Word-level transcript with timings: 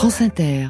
France 0.00 0.22
Inter. 0.22 0.68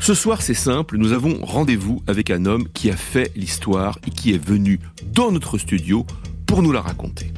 Ce 0.00 0.14
soir, 0.14 0.40
c'est 0.40 0.54
simple, 0.54 0.96
nous 0.96 1.12
avons 1.12 1.44
rendez-vous 1.44 2.02
avec 2.06 2.30
un 2.30 2.46
homme 2.46 2.66
qui 2.72 2.90
a 2.90 2.96
fait 2.96 3.30
l'histoire 3.36 3.98
et 4.06 4.10
qui 4.10 4.32
est 4.32 4.42
venu 4.42 4.80
dans 5.12 5.30
notre 5.30 5.58
studio 5.58 6.06
pour 6.46 6.62
nous 6.62 6.72
la 6.72 6.80
raconter. 6.80 7.34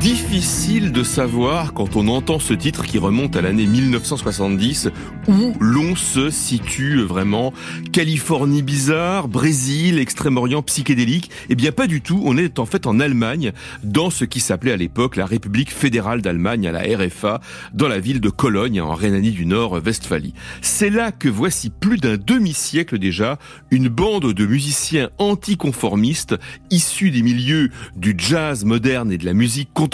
De 0.00 1.02
savoir, 1.02 1.72
quand 1.74 1.96
on 1.96 2.08
entend 2.08 2.38
ce 2.38 2.54
titre 2.54 2.84
qui 2.84 2.98
remonte 2.98 3.36
à 3.36 3.42
l'année 3.42 3.66
1970, 3.66 4.88
où 5.28 5.54
l'on 5.60 5.94
se 5.94 6.30
situe 6.30 7.02
vraiment. 7.02 7.52
Californie 7.92 8.62
bizarre, 8.62 9.28
Brésil, 9.28 9.98
Extrême-Orient 9.98 10.62
psychédélique. 10.62 11.30
Eh 11.48 11.54
bien, 11.54 11.72
pas 11.72 11.86
du 11.86 12.00
tout. 12.00 12.20
On 12.24 12.36
est 12.36 12.58
en 12.58 12.66
fait 12.66 12.86
en 12.86 12.98
Allemagne, 12.98 13.52
dans 13.82 14.10
ce 14.10 14.24
qui 14.24 14.40
s'appelait 14.40 14.72
à 14.72 14.76
l'époque 14.76 15.16
la 15.16 15.26
République 15.26 15.70
fédérale 15.70 16.22
d'Allemagne, 16.22 16.66
à 16.66 16.72
la 16.72 16.80
RFA, 16.80 17.40
dans 17.74 17.88
la 17.88 18.00
ville 18.00 18.20
de 18.20 18.30
Cologne, 18.30 18.80
en 18.80 18.94
Rhénanie 18.94 19.32
du 19.32 19.46
Nord, 19.46 19.80
Westphalie. 19.84 20.34
C'est 20.60 20.90
là 20.90 21.12
que 21.12 21.28
voici 21.28 21.70
plus 21.70 21.98
d'un 21.98 22.16
demi-siècle 22.16 22.98
déjà, 22.98 23.38
une 23.70 23.88
bande 23.88 24.32
de 24.32 24.46
musiciens 24.46 25.10
anticonformistes, 25.18 26.36
issus 26.70 27.10
des 27.10 27.22
milieux 27.22 27.70
du 27.96 28.14
jazz 28.18 28.64
moderne 28.64 29.12
et 29.12 29.18
de 29.18 29.24
la 29.24 29.34
musique 29.34 29.70
contemporaine, 29.72 29.89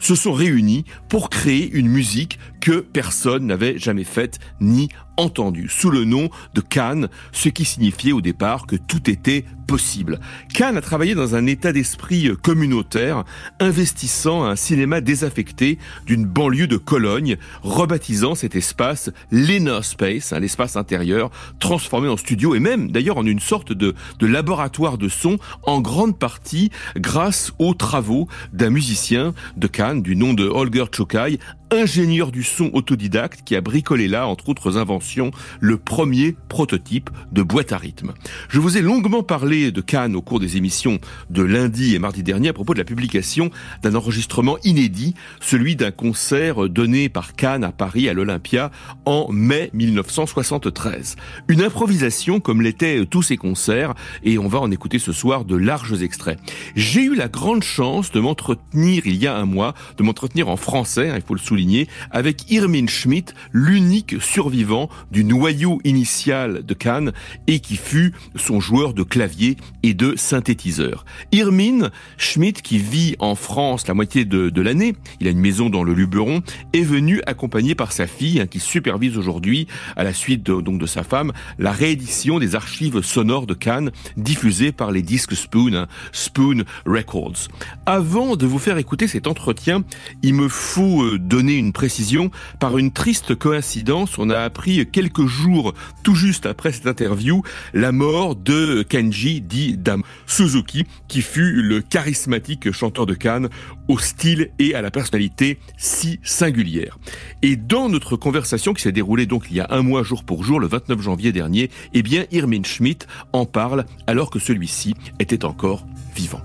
se 0.00 0.14
sont 0.14 0.32
réunis 0.32 0.84
pour 1.08 1.30
créer 1.30 1.70
une 1.70 1.88
musique 1.88 2.38
que 2.60 2.80
personne 2.80 3.46
n'avait 3.46 3.78
jamais 3.78 4.04
faite 4.04 4.38
ni 4.60 4.88
entendu 5.16 5.68
sous 5.68 5.90
le 5.90 6.04
nom 6.04 6.28
de 6.54 6.60
Cannes, 6.60 7.08
ce 7.32 7.48
qui 7.48 7.64
signifiait 7.64 8.12
au 8.12 8.20
départ 8.20 8.66
que 8.66 8.76
tout 8.76 9.10
était 9.10 9.44
possible. 9.66 10.20
Cannes 10.52 10.76
a 10.76 10.80
travaillé 10.80 11.14
dans 11.14 11.34
un 11.34 11.46
état 11.46 11.72
d'esprit 11.72 12.30
communautaire, 12.42 13.24
investissant 13.60 14.44
un 14.44 14.56
cinéma 14.56 15.00
désaffecté 15.00 15.78
d'une 16.06 16.26
banlieue 16.26 16.66
de 16.66 16.76
Cologne, 16.76 17.36
rebaptisant 17.62 18.34
cet 18.34 18.56
espace 18.56 19.10
l'Ena 19.30 19.82
Space, 19.82 20.32
hein, 20.32 20.40
l'espace 20.40 20.76
intérieur, 20.76 21.30
transformé 21.60 22.08
en 22.08 22.16
studio 22.16 22.54
et 22.54 22.60
même 22.60 22.90
d'ailleurs 22.90 23.18
en 23.18 23.26
une 23.26 23.40
sorte 23.40 23.72
de, 23.72 23.94
de 24.18 24.26
laboratoire 24.26 24.98
de 24.98 25.08
son, 25.08 25.38
en 25.62 25.80
grande 25.80 26.18
partie 26.18 26.70
grâce 26.96 27.52
aux 27.58 27.74
travaux 27.74 28.28
d'un 28.52 28.70
musicien 28.70 29.34
de 29.56 29.66
Cannes 29.66 30.02
du 30.02 30.16
nom 30.16 30.34
de 30.34 30.44
Holger 30.44 30.84
Chokai, 30.92 31.38
ingénieur 31.74 32.32
du 32.32 32.42
son 32.42 32.70
autodidacte 32.72 33.42
qui 33.44 33.56
a 33.56 33.60
bricolé 33.60 34.08
là, 34.08 34.26
entre 34.26 34.48
autres 34.48 34.78
inventions, 34.78 35.30
le 35.60 35.76
premier 35.76 36.36
prototype 36.48 37.10
de 37.32 37.42
boîte 37.42 37.72
à 37.72 37.78
rythme. 37.78 38.12
Je 38.48 38.60
vous 38.60 38.76
ai 38.76 38.80
longuement 38.80 39.22
parlé 39.22 39.72
de 39.72 39.80
Cannes 39.80 40.16
au 40.16 40.22
cours 40.22 40.40
des 40.40 40.56
émissions 40.56 40.98
de 41.30 41.42
lundi 41.42 41.94
et 41.94 41.98
mardi 41.98 42.22
dernier 42.22 42.50
à 42.50 42.52
propos 42.52 42.74
de 42.74 42.78
la 42.78 42.84
publication 42.84 43.50
d'un 43.82 43.94
enregistrement 43.94 44.58
inédit, 44.64 45.14
celui 45.40 45.76
d'un 45.76 45.90
concert 45.90 46.68
donné 46.68 47.08
par 47.08 47.34
Cannes 47.34 47.64
à 47.64 47.72
Paris 47.72 48.08
à 48.08 48.12
l'Olympia 48.12 48.70
en 49.04 49.30
mai 49.30 49.70
1973. 49.72 51.16
Une 51.48 51.62
improvisation 51.62 52.40
comme 52.40 52.62
l'étaient 52.62 53.04
tous 53.06 53.22
ces 53.22 53.36
concerts 53.36 53.94
et 54.22 54.38
on 54.38 54.48
va 54.48 54.60
en 54.60 54.70
écouter 54.70 54.98
ce 54.98 55.12
soir 55.12 55.44
de 55.44 55.56
larges 55.56 56.02
extraits. 56.02 56.38
J'ai 56.76 57.02
eu 57.02 57.14
la 57.14 57.28
grande 57.28 57.62
chance 57.62 58.10
de 58.10 58.20
m'entretenir 58.20 59.06
il 59.06 59.16
y 59.16 59.26
a 59.26 59.36
un 59.36 59.44
mois, 59.44 59.74
de 59.96 60.02
m'entretenir 60.02 60.48
en 60.48 60.56
français, 60.56 61.10
hein, 61.10 61.16
il 61.16 61.22
faut 61.22 61.34
le 61.34 61.40
souligner, 61.40 61.63
avec 62.10 62.50
Irmin 62.50 62.86
Schmidt, 62.86 63.34
l'unique 63.52 64.16
survivant 64.20 64.88
du 65.10 65.24
noyau 65.24 65.80
initial 65.84 66.64
de 66.64 66.74
Cannes 66.74 67.12
et 67.46 67.60
qui 67.60 67.76
fut 67.76 68.12
son 68.36 68.60
joueur 68.60 68.94
de 68.94 69.02
clavier 69.02 69.56
et 69.82 69.94
de 69.94 70.14
synthétiseur. 70.16 71.04
Irmin 71.32 71.90
Schmidt, 72.16 72.62
qui 72.62 72.78
vit 72.78 73.16
en 73.18 73.34
France 73.34 73.86
la 73.86 73.94
moitié 73.94 74.24
de, 74.24 74.60
l'année, 74.60 74.94
il 75.20 75.26
a 75.26 75.30
une 75.30 75.40
maison 75.40 75.68
dans 75.68 75.82
le 75.82 75.94
Luberon, 75.94 76.42
est 76.72 76.82
venu 76.82 77.20
accompagné 77.26 77.74
par 77.74 77.92
sa 77.92 78.06
fille, 78.06 78.40
hein, 78.40 78.46
qui 78.46 78.60
supervise 78.60 79.18
aujourd'hui, 79.18 79.66
à 79.96 80.04
la 80.04 80.12
suite 80.12 80.42
de, 80.42 80.60
donc 80.60 80.78
de 80.78 80.86
sa 80.86 81.02
femme, 81.02 81.32
la 81.58 81.72
réédition 81.72 82.38
des 82.38 82.54
archives 82.54 83.02
sonores 83.02 83.46
de 83.46 83.54
Cannes 83.54 83.90
diffusées 84.16 84.72
par 84.72 84.90
les 84.90 85.02
disques 85.02 85.34
Spoon, 85.34 85.74
hein, 85.74 85.86
Spoon 86.12 86.64
Records. 86.86 87.48
Avant 87.86 88.36
de 88.36 88.46
vous 88.46 88.58
faire 88.58 88.78
écouter 88.78 89.08
cet 89.08 89.26
entretien, 89.26 89.84
il 90.22 90.34
me 90.34 90.48
faut 90.48 91.02
euh, 91.02 91.18
une 91.52 91.72
précision. 91.72 92.30
Par 92.58 92.78
une 92.78 92.92
triste 92.92 93.34
coïncidence, 93.34 94.18
on 94.18 94.30
a 94.30 94.38
appris 94.38 94.86
quelques 94.90 95.26
jours 95.26 95.74
tout 96.02 96.14
juste 96.14 96.46
après 96.46 96.72
cette 96.72 96.86
interview 96.86 97.42
la 97.72 97.92
mort 97.92 98.36
de 98.36 98.82
Kenji 98.82 99.40
dit 99.40 99.76
Dam 99.76 100.02
Suzuki, 100.26 100.84
qui 101.08 101.22
fut 101.22 101.62
le 101.62 101.80
charismatique 101.80 102.72
chanteur 102.72 103.06
de 103.06 103.14
Cannes 103.14 103.48
au 103.88 103.98
style 103.98 104.50
et 104.58 104.74
à 104.74 104.82
la 104.82 104.90
personnalité 104.90 105.58
si 105.76 106.20
singulière. 106.22 106.98
Et 107.42 107.56
dans 107.56 107.88
notre 107.88 108.16
conversation 108.16 108.72
qui 108.72 108.82
s'est 108.82 108.92
déroulée 108.92 109.26
donc 109.26 109.46
il 109.50 109.56
y 109.56 109.60
a 109.60 109.66
un 109.70 109.82
mois 109.82 110.02
jour 110.02 110.24
pour 110.24 110.44
jour, 110.44 110.60
le 110.60 110.66
29 110.66 111.00
janvier 111.00 111.32
dernier, 111.32 111.70
eh 111.92 112.02
bien 112.02 112.24
Irmin 112.32 112.62
Schmidt 112.64 113.06
en 113.32 113.46
parle 113.46 113.84
alors 114.06 114.30
que 114.30 114.38
celui-ci 114.38 114.94
était 115.18 115.44
encore 115.44 115.86
vivant. 116.14 116.40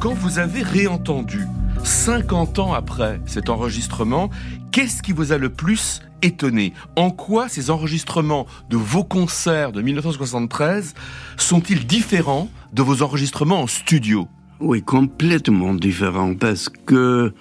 Quand 0.00 0.14
vous 0.14 0.38
avez 0.38 0.62
réentendu 0.62 1.46
50 1.84 2.58
ans 2.58 2.72
après 2.72 3.20
cet 3.26 3.48
enregistrement, 3.48 4.30
qu'est-ce 4.72 5.02
qui 5.02 5.12
vous 5.12 5.32
a 5.32 5.38
le 5.38 5.50
plus 5.50 6.02
étonné? 6.22 6.72
En 6.96 7.10
quoi 7.10 7.48
ces 7.48 7.70
enregistrements 7.70 8.46
de 8.68 8.76
vos 8.76 9.04
concerts 9.04 9.72
de 9.72 9.82
1973 9.82 10.94
sont-ils 11.36 11.86
différents 11.86 12.48
de 12.72 12.82
vos 12.82 13.02
enregistrements 13.02 13.62
en 13.62 13.66
studio? 13.66 14.28
Oui, 14.60 14.82
complètement 14.82 15.74
différents 15.74 16.34
parce 16.34 16.68
que 16.68 17.32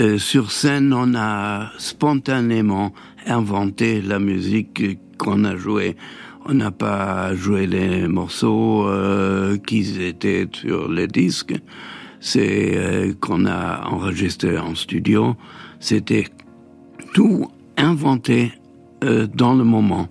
euh, 0.00 0.18
sur 0.18 0.52
scène, 0.52 0.92
on 0.92 1.14
a 1.16 1.70
spontanément 1.78 2.92
inventé 3.26 4.00
la 4.00 4.18
musique 4.18 4.98
qu'on 5.18 5.44
a 5.44 5.56
jouée. 5.56 5.96
On 6.46 6.54
n'a 6.54 6.70
pas 6.70 7.34
joué 7.34 7.66
les 7.66 8.06
morceaux 8.06 8.86
euh, 8.88 9.58
qui 9.58 10.00
étaient 10.00 10.48
sur 10.52 10.88
les 10.90 11.08
disques. 11.08 11.54
C'est 12.20 12.72
euh, 12.76 13.12
qu'on 13.20 13.46
a 13.46 13.86
enregistré 13.86 14.58
en 14.58 14.74
studio. 14.74 15.36
C'était 15.80 16.26
tout 17.14 17.48
inventé 17.76 18.52
euh, 19.04 19.26
dans 19.32 19.54
le 19.54 19.64
moment. 19.64 20.08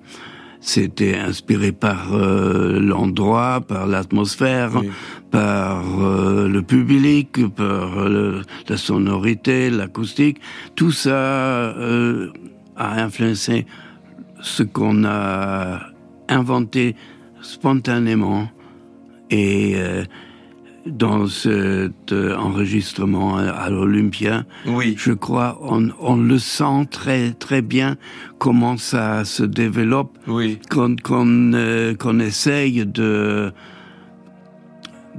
C'était 0.59 1.15
inspiré 1.15 1.71
par 1.71 2.13
euh, 2.13 2.79
l'endroit, 2.79 3.61
par 3.61 3.85
l'atmosphère, 3.85 4.81
par 5.29 5.83
euh, 6.01 6.47
le 6.47 6.61
public, 6.61 7.47
par 7.55 8.09
la 8.09 8.77
sonorité, 8.77 9.69
l'acoustique. 9.69 10.39
Tout 10.75 10.91
ça 10.91 11.69
a 12.75 13.03
influencé 13.03 13.65
ce 14.41 14.63
qu'on 14.63 15.03
a 15.05 15.79
inventé 16.29 16.95
spontanément 17.41 18.49
et 19.29 19.75
dans 20.87 21.27
cet 21.27 22.11
euh, 22.11 22.35
enregistrement 22.35 23.37
à 23.37 23.69
l'Olympia, 23.69 24.45
oui. 24.65 24.95
je 24.97 25.11
crois, 25.11 25.57
on, 25.61 25.89
on, 25.99 26.15
le 26.15 26.39
sent 26.39 26.87
très 26.89 27.31
très 27.31 27.61
bien 27.61 27.97
comment 28.37 28.77
ça 28.77 29.25
se 29.25 29.43
développe, 29.43 30.17
oui. 30.27 30.59
qu'on 30.69 31.53
euh, 31.53 31.95
essaye 32.19 32.85
de, 32.85 33.51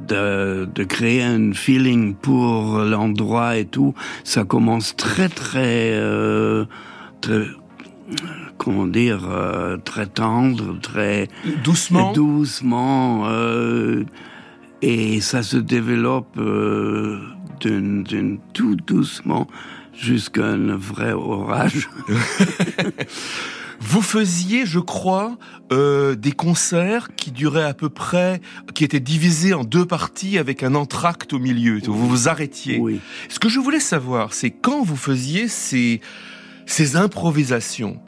de 0.08 0.68
de 0.74 0.84
créer 0.84 1.22
un 1.22 1.52
feeling 1.52 2.14
pour 2.14 2.78
l'endroit 2.78 3.56
et 3.56 3.64
tout. 3.64 3.94
Ça 4.24 4.44
commence 4.44 4.96
très 4.96 5.28
très 5.28 5.92
euh, 5.92 6.64
très 7.20 7.46
comment 8.58 8.86
dire, 8.86 9.20
euh, 9.30 9.76
très 9.76 10.06
tendre, 10.06 10.78
très 10.80 11.28
doucement, 11.64 12.12
doucement. 12.12 13.22
Euh, 13.26 14.04
et 14.82 15.20
ça 15.20 15.42
se 15.42 15.56
développe 15.56 16.36
euh, 16.38 17.20
d'une 17.60 18.38
tout 18.52 18.76
doucement 18.76 19.48
jusqu'à 19.92 20.46
un 20.46 20.76
vrai 20.76 21.12
orage. 21.12 21.88
Vous 23.80 24.02
faisiez, 24.02 24.66
je 24.66 24.80
crois, 24.80 25.38
euh, 25.72 26.16
des 26.16 26.32
concerts 26.32 27.14
qui 27.14 27.30
duraient 27.30 27.64
à 27.64 27.74
peu 27.74 27.88
près, 27.88 28.40
qui 28.74 28.82
étaient 28.82 28.98
divisés 28.98 29.54
en 29.54 29.62
deux 29.62 29.86
parties 29.86 30.36
avec 30.36 30.64
un 30.64 30.74
entracte 30.74 31.32
au 31.32 31.38
milieu. 31.38 31.80
Vous 31.84 32.08
vous 32.08 32.28
arrêtiez. 32.28 32.78
Oui. 32.78 33.00
Ce 33.28 33.38
que 33.38 33.48
je 33.48 33.60
voulais 33.60 33.80
savoir, 33.80 34.34
c'est 34.34 34.50
quand 34.50 34.82
vous 34.82 34.96
faisiez 34.96 35.46
ces, 35.46 36.00
ces 36.66 36.96
improvisations, 36.96 38.00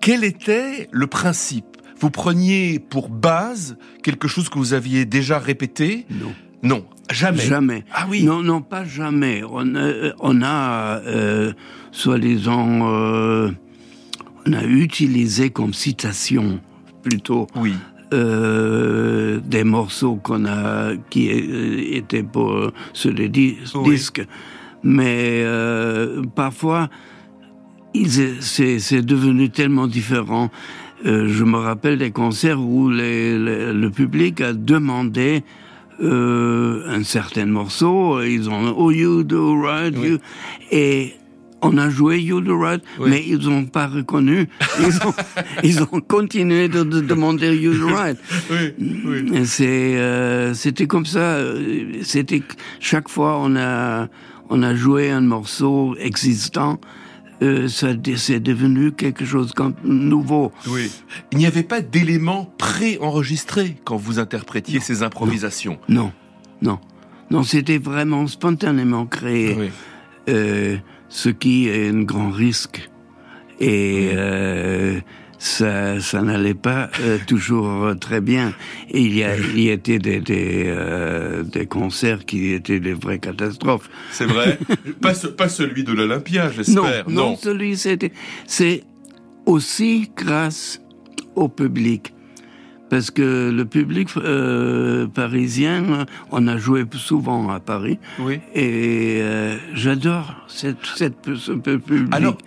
quel 0.00 0.24
était 0.24 0.88
le 0.92 1.06
principe 1.06 1.77
vous 2.00 2.10
preniez 2.10 2.78
pour 2.78 3.08
base 3.08 3.76
quelque 4.02 4.28
chose 4.28 4.48
que 4.48 4.58
vous 4.58 4.72
aviez 4.74 5.04
déjà 5.04 5.38
répété 5.38 6.06
Non. 6.10 6.32
Non, 6.62 6.84
jamais. 7.10 7.38
Jamais. 7.42 7.84
Ah 7.92 8.06
oui. 8.10 8.24
Non, 8.24 8.42
non, 8.42 8.62
pas 8.62 8.84
jamais. 8.84 9.42
On, 9.48 9.76
a, 9.76 10.12
on 10.18 10.42
a 10.42 10.98
euh, 11.06 11.52
soi-disant, 11.92 12.80
euh, 12.92 13.50
on 14.46 14.52
a 14.52 14.64
utilisé 14.64 15.50
comme 15.50 15.72
citation 15.72 16.60
plutôt. 17.02 17.46
Oui. 17.54 17.74
Euh, 18.14 19.38
des 19.44 19.64
morceaux 19.64 20.16
qu'on 20.16 20.46
a 20.46 20.96
qui 21.10 21.28
étaient 21.28 22.22
pour 22.22 22.72
sur 22.94 23.12
les 23.12 23.28
disques, 23.28 24.24
mais 24.82 25.42
euh, 25.44 26.22
parfois 26.34 26.88
c'est 28.40 29.02
devenu 29.02 29.50
tellement 29.50 29.86
différent 29.86 30.50
euh, 31.06 31.28
je 31.28 31.44
me 31.44 31.58
rappelle 31.58 31.98
des 31.98 32.10
concerts 32.10 32.60
où 32.60 32.90
les, 32.90 33.38
le 33.38 33.90
public 33.90 34.40
a 34.40 34.52
demandé 34.52 35.44
euh, 36.00 36.84
un 36.88 37.02
certain 37.02 37.46
morceau, 37.46 38.20
ils 38.22 38.48
ont 38.48 38.74
Oh 38.76 38.90
You 38.90 39.24
Do 39.24 39.60
Right, 39.60 39.94
you, 39.96 40.18
et 40.70 41.14
on 41.62 41.76
a 41.76 41.90
joué 41.90 42.20
You 42.20 42.40
Do 42.40 42.58
Right, 42.58 42.82
mais 43.04 43.24
ils 43.26 43.48
n'ont 43.48 43.64
pas 43.64 43.86
reconnu. 43.88 44.48
Ils 44.80 44.96
ont, 45.06 45.14
ils 45.64 45.82
ont 45.82 46.00
continué 46.00 46.68
de, 46.68 46.84
de, 46.84 47.00
demander 47.00 47.56
You 47.56 47.74
Do 47.74 47.88
Right. 47.88 48.18
Oui, 48.50 49.44
C'est, 49.44 49.96
euh, 49.98 50.54
c'était 50.54 50.86
comme 50.86 51.06
ça. 51.06 51.38
C'était 52.02 52.42
chaque 52.78 53.08
fois 53.08 53.38
on 53.40 53.56
a 53.56 54.08
on 54.50 54.62
a 54.62 54.74
joué 54.74 55.10
un 55.10 55.20
morceau 55.20 55.96
existant 55.98 56.80
euh, 57.42 57.68
ça 57.68 57.88
c'est 58.16 58.40
devenu 58.40 58.92
quelque 58.92 59.24
chose 59.24 59.52
de 59.54 59.72
nouveau. 59.84 60.52
Oui. 60.66 60.90
Il 61.32 61.38
n'y 61.38 61.46
avait 61.46 61.62
pas 61.62 61.80
d'éléments 61.80 62.52
pré-enregistrés 62.58 63.76
quand 63.84 63.96
vous 63.96 64.18
interprétiez 64.18 64.80
ces 64.80 65.02
improvisations. 65.02 65.78
Non, 65.88 66.12
non, 66.62 66.78
non, 67.30 67.42
c'était 67.42 67.78
vraiment 67.78 68.26
spontanément 68.26 69.06
créé. 69.06 69.56
Oui. 69.58 69.70
Euh, 70.28 70.76
ce 71.08 71.28
qui 71.30 71.68
est 71.68 71.88
un 71.88 72.02
grand 72.02 72.30
risque. 72.30 72.90
Et 73.60 74.10
euh, 74.12 75.00
ça, 75.38 76.00
ça 76.00 76.22
n'allait 76.22 76.54
pas 76.54 76.90
euh, 77.00 77.18
toujours 77.26 77.84
euh, 77.84 77.94
très 77.94 78.20
bien. 78.20 78.52
Et 78.90 79.00
il 79.00 79.16
y, 79.16 79.22
a, 79.24 79.36
il 79.36 79.60
y 79.60 79.68
était 79.70 79.98
des, 79.98 80.20
des, 80.20 80.64
euh, 80.66 81.44
des 81.44 81.66
concerts 81.66 82.24
qui 82.24 82.52
étaient 82.52 82.80
des 82.80 82.94
vraies 82.94 83.20
catastrophes. 83.20 83.88
C'est 84.10 84.26
vrai 84.26 84.58
pas, 85.00 85.14
pas 85.36 85.48
celui 85.48 85.84
de 85.84 85.92
l'Olympia, 85.92 86.50
j'espère. 86.50 87.08
Non, 87.08 87.30
non, 87.30 87.36
celui 87.36 87.76
c'était... 87.76 88.12
C'est 88.46 88.82
aussi 89.46 90.10
grâce 90.16 90.80
au 91.34 91.48
public. 91.48 92.12
Parce 92.90 93.10
que 93.10 93.50
le 93.50 93.64
public 93.64 94.08
euh, 94.16 95.06
parisien, 95.06 96.06
on 96.30 96.46
a 96.46 96.56
joué 96.56 96.84
souvent 96.94 97.48
à 97.50 97.60
Paris, 97.60 97.98
oui. 98.18 98.40
et 98.54 99.18
euh, 99.20 99.56
j'adore 99.74 100.34
cette, 100.48 100.78
cette, 100.96 101.34
ce 101.34 101.52
public. 101.52 102.08
Alors, 102.12 102.38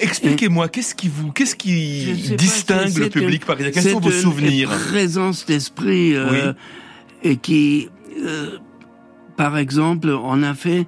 expliquez-moi, 0.00 0.68
qu'est-ce 0.68 0.94
qui 0.94 1.08
vous, 1.08 1.32
qu'est-ce 1.32 1.56
qui 1.56 2.34
distingue 2.36 2.96
le 2.96 3.08
public 3.08 3.44
parisien? 3.44 3.72
Quels 3.72 3.92
sont 3.92 4.00
vos 4.00 4.10
souvenirs? 4.10 4.70
Une 4.72 4.78
présence 4.78 5.46
d'esprit 5.46 6.14
euh, 6.14 6.52
et 7.22 7.36
qui, 7.36 7.88
euh, 8.22 8.58
par 9.36 9.58
exemple, 9.58 10.08
on 10.10 10.42
a 10.42 10.54
fait 10.54 10.86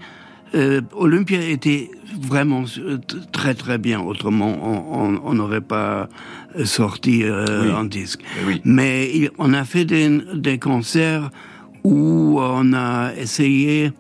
euh, 0.55 0.81
Olympia 0.93 1.41
était 1.41 1.91
vraiment 2.19 2.65
euh, 2.79 2.99
très 3.33 3.55
très 3.55 3.79
bien. 3.79 4.01
Autrement, 4.01 4.57
on 5.25 5.35
n'aurait 5.35 5.61
pas 5.61 6.09
euh, 6.57 6.65
sorti 6.65 7.23
euh, 7.23 7.75
un 7.77 7.85
disque. 7.85 8.21
Eh 8.41 8.47
oui. 8.47 8.61
Mais 8.65 9.31
on 9.39 9.53
a 9.53 9.65
fait 9.65 9.85
des, 9.85 10.21
des, 10.35 10.59
concerts 10.59 11.31
où 11.85 12.39
on 12.41 12.73
a 12.73 13.13
essayé 13.17 13.93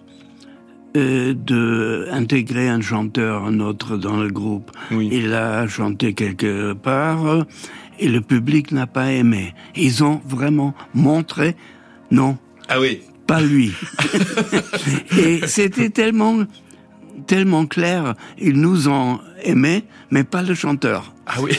euh, 0.96 1.32
de 1.34 2.08
intégrer 2.10 2.68
un 2.68 2.80
chanteur, 2.80 3.44
un 3.44 3.60
autre 3.60 3.96
dans 3.96 4.16
le 4.16 4.30
groupe. 4.30 4.72
Oui. 4.90 5.08
Il 5.12 5.32
a 5.32 5.68
chanté 5.68 6.12
quelque 6.12 6.72
part 6.72 7.46
et 8.00 8.08
le 8.08 8.20
public 8.20 8.72
n'a 8.72 8.88
pas 8.88 9.12
aimé. 9.12 9.54
Ils 9.76 10.02
ont 10.02 10.20
vraiment 10.26 10.74
montré 10.92 11.54
non. 12.10 12.36
Ah 12.68 12.80
oui. 12.80 13.02
Pas 13.28 13.40
lui. 13.40 13.72
et 15.16 15.46
c'était 15.46 15.90
tellement 15.90 16.38
tellement 17.26 17.66
clair, 17.66 18.14
ils 18.38 18.60
nous 18.60 18.88
ont 18.88 19.20
aimés, 19.42 19.84
mais 20.10 20.24
pas 20.24 20.42
le 20.42 20.54
chanteur. 20.54 21.14
Ah 21.26 21.40
oui. 21.40 21.52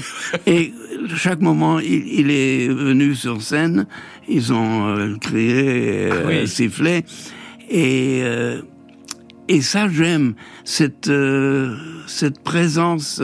et, 0.46 0.72
chaque 1.14 1.40
moment, 1.40 1.78
il, 1.78 2.06
il, 2.08 2.30
est 2.30 2.68
venu 2.68 3.14
sur 3.14 3.40
scène, 3.42 3.86
ils 4.28 4.52
ont 4.52 4.86
euh, 4.88 5.16
crié, 5.18 6.10
euh, 6.10 6.22
ah 6.24 6.26
oui. 6.26 6.48
sifflé, 6.48 7.04
et 7.70 8.20
euh, 8.22 8.62
et 9.48 9.60
ça 9.60 9.88
j'aime 9.88 10.34
cette 10.64 11.08
euh, 11.08 11.76
cette 12.06 12.42
présence 12.42 13.22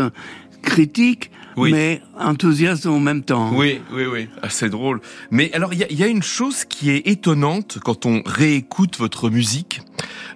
critique. 0.62 1.30
Oui. 1.54 1.70
mais 1.70 2.00
enthousiaste 2.18 2.86
en 2.86 2.98
même 2.98 3.22
temps. 3.22 3.54
Oui, 3.54 3.78
oui, 3.92 4.06
oui, 4.10 4.26
ah, 4.40 4.48
c'est 4.48 4.70
drôle. 4.70 5.02
Mais 5.30 5.52
alors, 5.52 5.74
il 5.74 5.80
y 5.80 6.02
a, 6.02 6.06
une 6.06 6.22
chose 6.22 6.64
qui 6.64 6.88
est 6.88 7.06
étonnante 7.06 7.76
quand 7.84 8.06
on 8.06 8.22
réécoute 8.24 8.96
votre 8.96 9.28
musique 9.28 9.82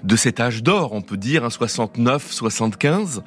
de 0.02 0.16
cet 0.16 0.40
âge 0.40 0.62
d'or, 0.62 0.92
on 0.92 1.02
peut 1.02 1.16
dire, 1.16 1.44
hein, 1.44 1.50
69, 1.50 2.30
75, 2.30 3.22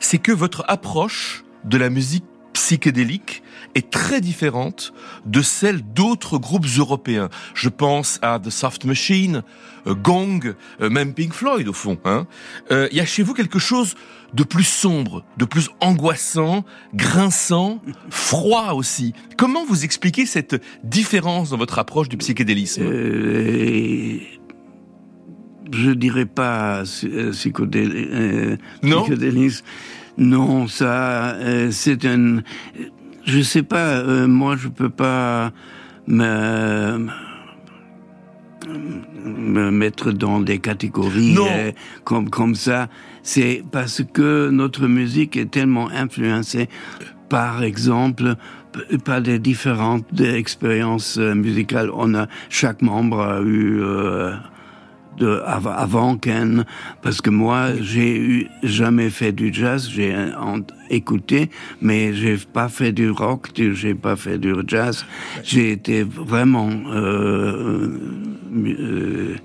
c'est 0.00 0.18
que 0.18 0.32
votre 0.32 0.64
approche 0.68 1.44
de 1.64 1.78
la 1.78 1.90
musique 1.90 2.24
psychédélique 2.52 3.42
est 3.74 3.90
très 3.90 4.20
différente 4.20 4.94
de 5.26 5.42
celle 5.42 5.82
d'autres 5.82 6.38
groupes 6.38 6.66
européens. 6.78 7.28
Je 7.54 7.68
pense 7.68 8.18
à 8.22 8.38
The 8.38 8.50
Soft 8.50 8.84
Machine, 8.84 9.42
euh, 9.86 9.94
Gong, 9.94 10.54
euh, 10.80 10.88
même 10.88 11.12
Pink 11.12 11.32
Floyd 11.32 11.68
au 11.68 11.72
fond. 11.72 11.98
Il 12.04 12.10
hein. 12.10 12.26
euh, 12.70 12.88
y 12.92 13.00
a 13.00 13.04
chez 13.04 13.22
vous 13.22 13.34
quelque 13.34 13.58
chose 13.58 13.96
de 14.32 14.42
plus 14.42 14.64
sombre, 14.64 15.24
de 15.36 15.44
plus 15.44 15.70
angoissant, 15.80 16.64
grinçant, 16.94 17.80
froid 18.10 18.72
aussi. 18.72 19.12
Comment 19.36 19.64
vous 19.64 19.84
expliquez 19.84 20.26
cette 20.26 20.60
différence 20.82 21.50
dans 21.50 21.58
votre 21.58 21.78
approche 21.78 22.08
du 22.08 22.16
psychédélisme? 22.16 22.82
Euh, 22.82 24.18
Je 25.72 25.90
dirais 25.90 26.26
pas 26.26 26.82
psychodélisme. 27.32 28.08
Euh, 28.12 28.56
non. 28.82 29.06
Non, 30.16 30.68
ça, 30.68 31.34
euh, 31.34 31.70
c'est 31.72 32.04
un. 32.04 32.42
Je 33.24 33.40
sais 33.40 33.62
pas. 33.62 33.98
Euh, 33.98 34.28
moi, 34.28 34.56
je 34.56 34.68
peux 34.68 34.90
pas 34.90 35.50
me 36.06 37.08
me 39.24 39.70
mettre 39.70 40.12
dans 40.12 40.40
des 40.40 40.58
catégories 40.58 41.36
euh, 41.38 41.72
comme 42.04 42.30
comme 42.30 42.54
ça. 42.54 42.88
C'est 43.22 43.64
parce 43.72 44.02
que 44.12 44.50
notre 44.50 44.86
musique 44.86 45.36
est 45.36 45.50
tellement 45.50 45.88
influencée, 45.90 46.68
par 47.28 47.64
exemple, 47.64 48.36
par 49.04 49.20
des 49.20 49.38
différentes 49.38 50.20
expériences 50.20 51.16
musicales. 51.16 51.90
On 51.92 52.14
a 52.14 52.28
chaque 52.50 52.82
membre 52.82 53.20
a 53.20 53.40
eu. 53.42 53.82
Euh, 55.22 55.40
de, 55.60 55.68
avant 55.68 56.16
Ken, 56.16 56.64
parce 57.02 57.20
que 57.20 57.30
moi, 57.30 57.68
j'ai 57.80 58.16
eu 58.16 58.48
jamais 58.62 59.10
fait 59.10 59.32
du 59.32 59.52
jazz, 59.52 59.88
j'ai 59.88 60.14
écouté, 60.90 61.50
mais 61.80 62.14
j'ai 62.14 62.36
pas 62.36 62.68
fait 62.68 62.92
du 62.92 63.10
rock, 63.10 63.50
j'ai 63.56 63.94
pas 63.94 64.16
fait 64.16 64.38
du 64.38 64.54
jazz. 64.66 65.04
J'ai 65.42 65.72
été 65.72 66.02
vraiment 66.02 66.70
euh, 66.92 67.88
euh, 68.54 69.36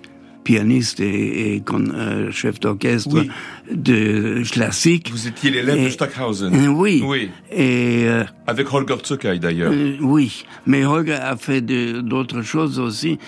pianiste 0.49 0.99
et, 0.99 1.53
et 1.53 1.61
con, 1.61 1.83
euh, 1.93 2.31
chef 2.31 2.59
d'orchestre 2.59 3.13
oui. 3.13 3.29
de 3.71 4.41
classique. 4.49 5.11
Vous 5.11 5.27
étiez 5.27 5.51
l'élève 5.51 5.83
de 5.83 5.89
Stockhausen. 5.89 6.51
Euh, 6.55 6.67
oui. 6.69 7.03
oui. 7.05 7.29
Et 7.51 8.05
euh, 8.07 8.23
avec 8.47 8.73
Holger 8.73 8.95
Zuckay 9.05 9.37
d'ailleurs. 9.37 9.71
Euh, 9.71 9.97
oui, 10.01 10.43
mais 10.65 10.85
Holger 10.85 11.19
a 11.21 11.37
fait 11.37 11.61
d'autres 11.61 12.41
choses 12.41 12.79
aussi. 12.79 13.19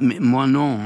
Mais 0.00 0.16
moi 0.20 0.46
non, 0.46 0.78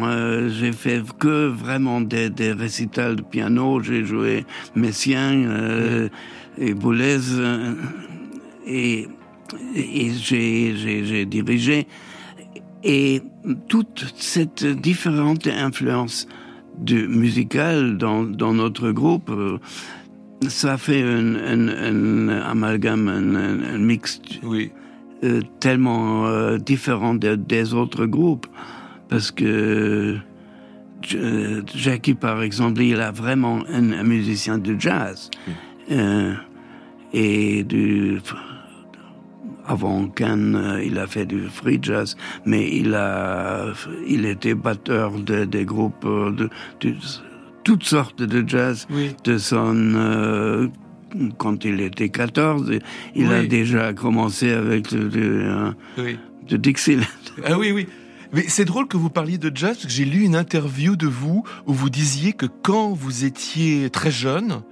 j'ai 0.59 0.73
fait 0.73 1.01
que 1.17 1.47
vraiment 1.47 2.01
des, 2.01 2.29
des 2.29 2.51
récitals 2.51 3.15
de 3.15 3.23
piano. 3.23 3.81
J'ai 3.81 4.05
joué 4.05 4.45
Messiaen 4.75 6.09
et 6.59 6.75
Boulez 6.75 7.21
et, 8.67 9.07
et 9.77 10.11
j'ai 10.21 11.25
dirigé 11.25 11.87
et 12.85 13.23
toute 13.69 14.13
cette 14.17 14.65
différente 14.65 15.47
influence 15.47 16.29
de 16.79 17.07
musicale 17.07 17.97
dans, 17.97 18.23
dans 18.25 18.53
notre 18.53 18.91
groupe, 18.91 19.31
euh, 19.31 19.59
ça 20.49 20.77
fait 20.77 21.03
un, 21.03 21.35
un, 21.35 21.69
un 21.69 22.29
amalgame, 22.29 23.09
un, 23.09 23.35
un 23.37 23.79
mix 23.79 24.21
oui. 24.43 24.71
euh, 25.23 25.41
tellement 25.61 26.27
euh, 26.27 26.59
différent 26.59 27.15
de, 27.15 27.37
des 27.37 27.73
autres 27.73 28.05
groupes, 28.07 28.47
parce 29.09 29.31
que 29.31 30.17
euh, 31.15 31.63
Jackie, 31.75 32.15
par 32.15 32.43
exemple, 32.43 32.83
il 32.83 33.01
a 33.01 33.13
vraiment 33.13 33.63
un, 33.69 34.03
musicien 34.03 34.59
de 34.59 34.79
jazz 34.79 35.31
oui. 35.47 35.95
et 37.13 37.63
du 37.65 38.19
avant 39.67 40.09
Cannes, 40.09 40.81
il 40.85 40.99
a 40.99 41.07
fait 41.07 41.27
du 41.27 41.49
free 41.49 41.79
jazz, 41.81 42.17
mais 42.45 42.69
il 42.77 42.95
a, 42.95 43.73
il 44.07 44.27
était 44.27 44.55
batteur 44.55 45.13
de, 45.13 45.45
des 45.45 45.65
groupes 45.65 46.05
de, 46.05 46.51
de, 46.81 46.95
toutes 47.65 47.85
sortes 47.85 48.23
de 48.23 48.47
jazz, 48.47 48.87
oui. 48.91 49.17
de 49.25 49.39
son, 49.39 49.75
euh, 49.75 50.69
quand 51.39 51.65
il 51.65 51.81
était 51.81 52.09
14, 52.11 52.71
il 53.15 53.29
oui. 53.29 53.35
a 53.35 53.43
déjà 53.45 53.93
commencé 53.93 54.51
avec 54.51 54.93
de, 54.93 55.75
oui. 55.99 56.19
de 56.49 56.57
Dixieland. 56.57 57.05
Ah 57.45 57.59
oui, 57.59 57.73
oui. 57.73 57.89
Mais 58.33 58.45
c'est 58.49 58.65
drôle 58.65 58.89
que 58.89 58.97
vous 58.97 59.11
parliez 59.11 59.39
de 59.39 59.51
jazz, 59.55 59.77
parce 59.77 59.87
que 59.87 59.93
j'ai 59.93 60.05
lu 60.05 60.23
une 60.23 60.35
interview 60.35 60.97
de 60.97 61.07
vous 61.07 61.45
où 61.67 61.73
vous 61.73 61.91
disiez 61.91 62.33
que 62.33 62.47
quand 62.47 62.93
vous 62.93 63.25
étiez 63.25 63.91
très 63.91 64.11
jeune, 64.11 64.63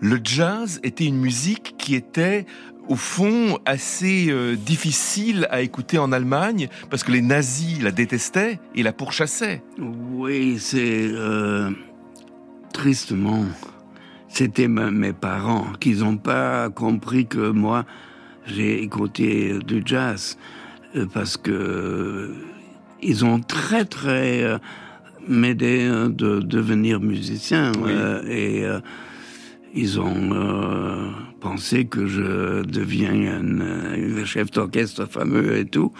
le 0.00 0.18
jazz 0.24 0.80
était 0.82 1.04
une 1.04 1.18
musique 1.18 1.74
qui 1.76 1.94
était 1.94 2.46
au 2.88 2.96
fond 2.96 3.58
assez 3.66 4.28
euh, 4.30 4.56
difficile 4.56 5.46
à 5.50 5.60
écouter 5.60 5.98
en 5.98 6.12
Allemagne 6.12 6.68
parce 6.90 7.04
que 7.04 7.12
les 7.12 7.22
nazis 7.22 7.82
la 7.82 7.90
détestaient 7.90 8.58
et 8.74 8.82
la 8.82 8.92
pourchassaient. 8.92 9.62
Oui, 9.78 10.58
c'est 10.58 11.08
euh, 11.12 11.70
tristement. 12.72 13.44
C'était 14.28 14.68
mes 14.68 15.12
parents 15.12 15.66
qui 15.80 15.94
n'ont 15.94 16.16
pas 16.16 16.70
compris 16.70 17.26
que 17.26 17.50
moi 17.50 17.84
j'ai 18.46 18.82
écouté 18.82 19.58
du 19.64 19.82
jazz 19.84 20.38
euh, 20.96 21.06
parce 21.12 21.36
que 21.36 22.34
ils 23.02 23.24
ont 23.24 23.40
très 23.40 23.84
très 23.84 24.44
m'aidé 25.26 25.88
de 25.88 26.40
devenir 26.40 27.00
musicien 27.00 27.72
oui. 27.82 27.92
et 28.28 28.66
ils 29.74 30.00
ont 30.00 30.32
euh, 30.32 31.10
pensé 31.40 31.86
que 31.86 32.06
je 32.06 32.62
deviens 32.62 33.38
un, 33.38 33.60
un 33.60 34.24
chef 34.24 34.50
d'orchestre 34.50 35.06
fameux 35.06 35.56
et 35.56 35.64
tout. 35.64 35.92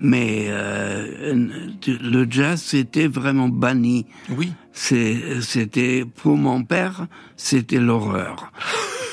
Mais 0.00 0.46
euh, 0.48 1.36
le 1.86 2.26
jazz, 2.28 2.60
c'était 2.60 3.06
vraiment 3.06 3.48
banni. 3.48 4.06
Oui. 4.30 4.52
C'était, 4.72 6.04
pour 6.16 6.36
mon 6.36 6.64
père, 6.64 7.06
c'était 7.36 7.78
l'horreur. 7.78 8.52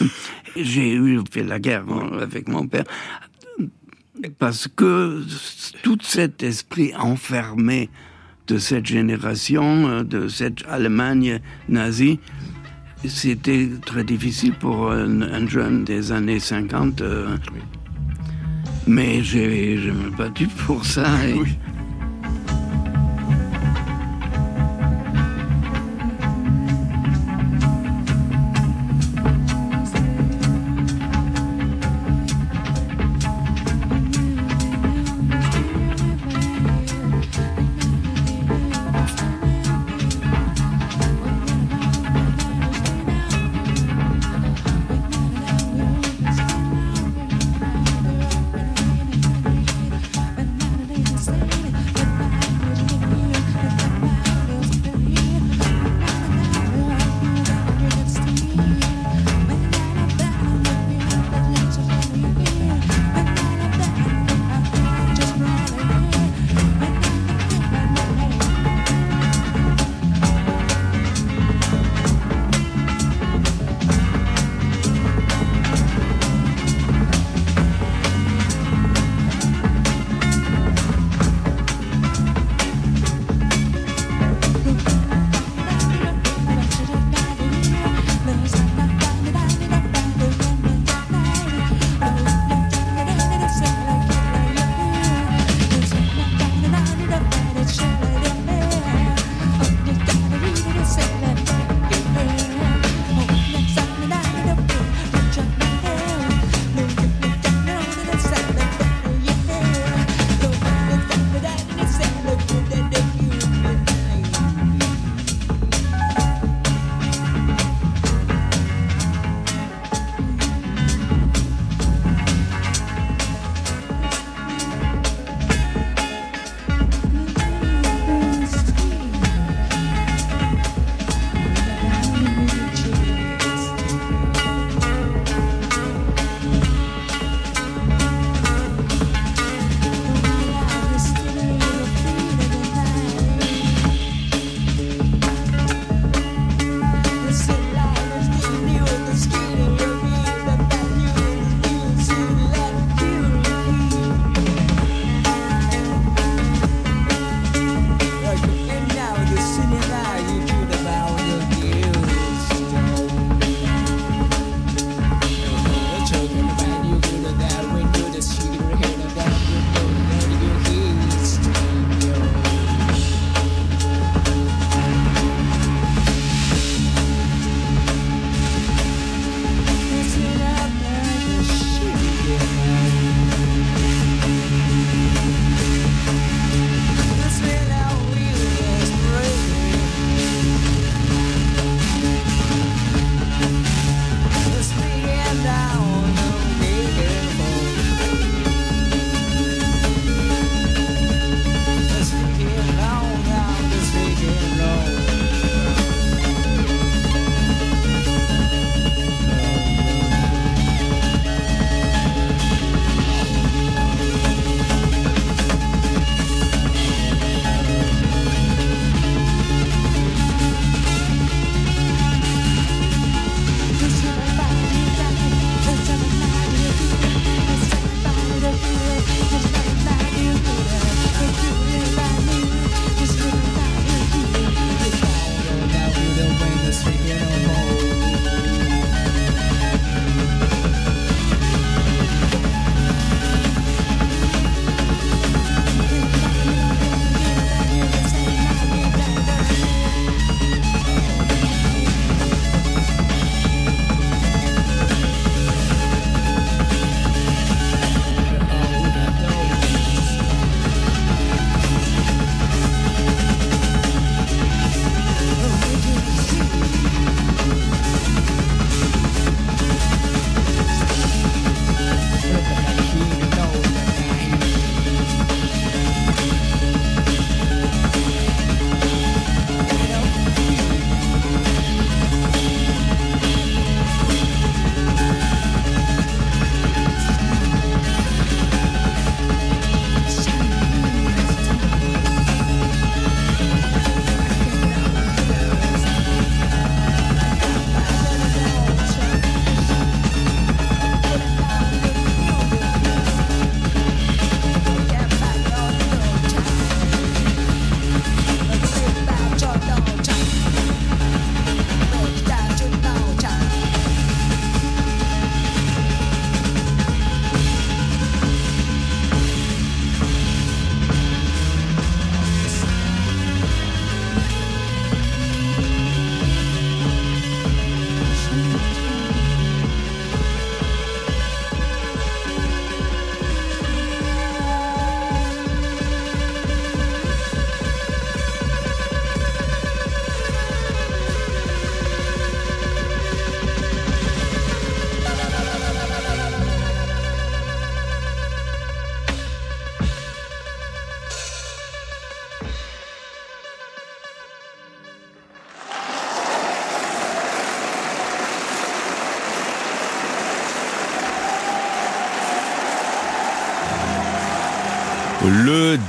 J'ai 0.56 0.96
eu 0.96 1.20
fait 1.32 1.44
la 1.44 1.60
guerre 1.60 1.84
oui. 1.88 2.20
avec 2.20 2.48
mon 2.48 2.66
père. 2.68 2.86
Parce 4.40 4.68
que 4.68 5.24
tout 5.84 6.00
cet 6.02 6.42
esprit 6.42 6.94
enfermé 6.96 7.90
de 8.48 8.58
cette 8.58 8.88
génération, 8.88 10.02
de 10.02 10.28
cette 10.28 10.66
Allemagne 10.68 11.40
nazie, 11.70 12.20
c'était 13.08 13.70
très 13.86 14.04
difficile 14.04 14.54
pour 14.54 14.92
un, 14.92 15.22
un, 15.22 15.48
jeune 15.48 15.84
des 15.84 16.12
années 16.12 16.40
50. 16.40 17.02
Euh, 17.02 17.38
oui. 17.54 17.60
Mais 18.88 19.24
j'ai, 19.24 19.78
je 19.78 19.92
me 19.92 20.10
battu 20.10 20.48
pour 20.48 20.86
ça. 20.86 21.06
Oui. 21.36 21.58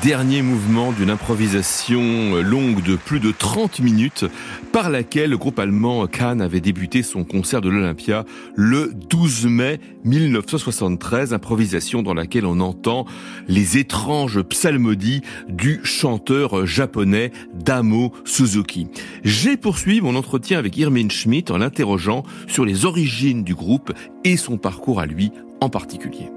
Dernier 0.02 0.40
mouvement 0.40 0.92
d'une 0.92 1.10
improvisation 1.10 2.36
longue 2.36 2.82
de 2.82 2.96
plus 2.96 3.20
de 3.20 3.32
30 3.32 3.80
minutes 3.80 4.24
par 4.72 4.88
laquelle 4.88 5.30
le 5.30 5.36
groupe 5.36 5.58
allemand 5.58 6.06
Cannes 6.06 6.40
avait 6.40 6.60
débuté 6.60 7.02
son 7.02 7.24
concert 7.24 7.60
de 7.60 7.68
l'Olympia 7.68 8.24
le 8.54 8.92
12 8.94 9.46
mai 9.46 9.78
1973, 10.04 11.34
improvisation 11.34 12.02
dans 12.02 12.14
laquelle 12.14 12.46
on 12.46 12.60
entend 12.60 13.04
les 13.46 13.76
étranges 13.76 14.40
psalmodies 14.42 15.20
du 15.48 15.80
chanteur 15.82 16.66
japonais 16.66 17.30
Damo 17.52 18.12
Suzuki. 18.24 18.88
J'ai 19.22 19.58
poursuivi 19.58 20.00
mon 20.00 20.14
entretien 20.14 20.58
avec 20.58 20.78
Irmin 20.78 21.10
Schmidt 21.10 21.52
en 21.52 21.58
l'interrogeant 21.58 22.22
sur 22.46 22.64
les 22.64 22.86
origines 22.86 23.44
du 23.44 23.54
groupe 23.54 23.92
et 24.24 24.38
son 24.38 24.56
parcours 24.56 24.98
à 24.98 25.06
lui 25.06 25.30
en 25.60 25.68
particulier. 25.68 26.30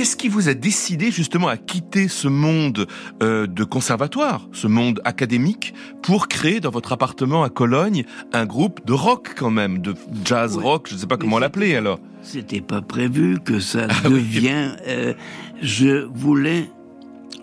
Qu'est-ce 0.00 0.16
qui 0.16 0.28
vous 0.28 0.48
a 0.48 0.54
décidé 0.54 1.10
justement 1.10 1.48
à 1.48 1.58
quitter 1.58 2.08
ce 2.08 2.26
monde 2.26 2.86
euh, 3.22 3.46
de 3.46 3.64
conservatoire, 3.64 4.48
ce 4.50 4.66
monde 4.66 5.02
académique, 5.04 5.74
pour 6.00 6.26
créer 6.26 6.58
dans 6.58 6.70
votre 6.70 6.92
appartement 6.92 7.42
à 7.42 7.50
Cologne 7.50 8.06
un 8.32 8.46
groupe 8.46 8.80
de 8.86 8.94
rock 8.94 9.34
quand 9.36 9.50
même, 9.50 9.80
de 9.80 9.94
jazz 10.24 10.56
rock, 10.56 10.86
je 10.88 10.94
ne 10.94 11.00
sais 11.00 11.06
pas 11.06 11.18
comment 11.18 11.38
l'appeler 11.38 11.76
alors. 11.76 12.00
C'était 12.22 12.62
pas 12.62 12.80
prévu 12.80 13.40
que 13.44 13.60
ça 13.60 13.88
ah 14.04 14.08
devienne. 14.08 14.74
Euh, 14.88 15.12
je 15.60 16.06
voulais, 16.06 16.70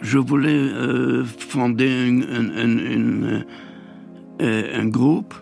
je 0.02 0.17
voulais 0.17 0.50
euh, 0.50 1.26
fonder 1.26 2.08
une, 2.08 3.46
un 4.39 4.86
groupe 4.88 5.36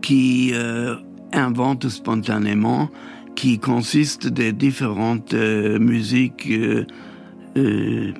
qui 0.00 0.54
invente 1.34 1.90
spontanément 1.90 2.88
qui 3.36 3.58
consiste 3.58 4.26
des 4.26 4.52
différentes 4.52 5.34
euh, 5.34 5.78
musiques 5.78 6.48
euh, 6.50 6.84
euh, 7.56 8.12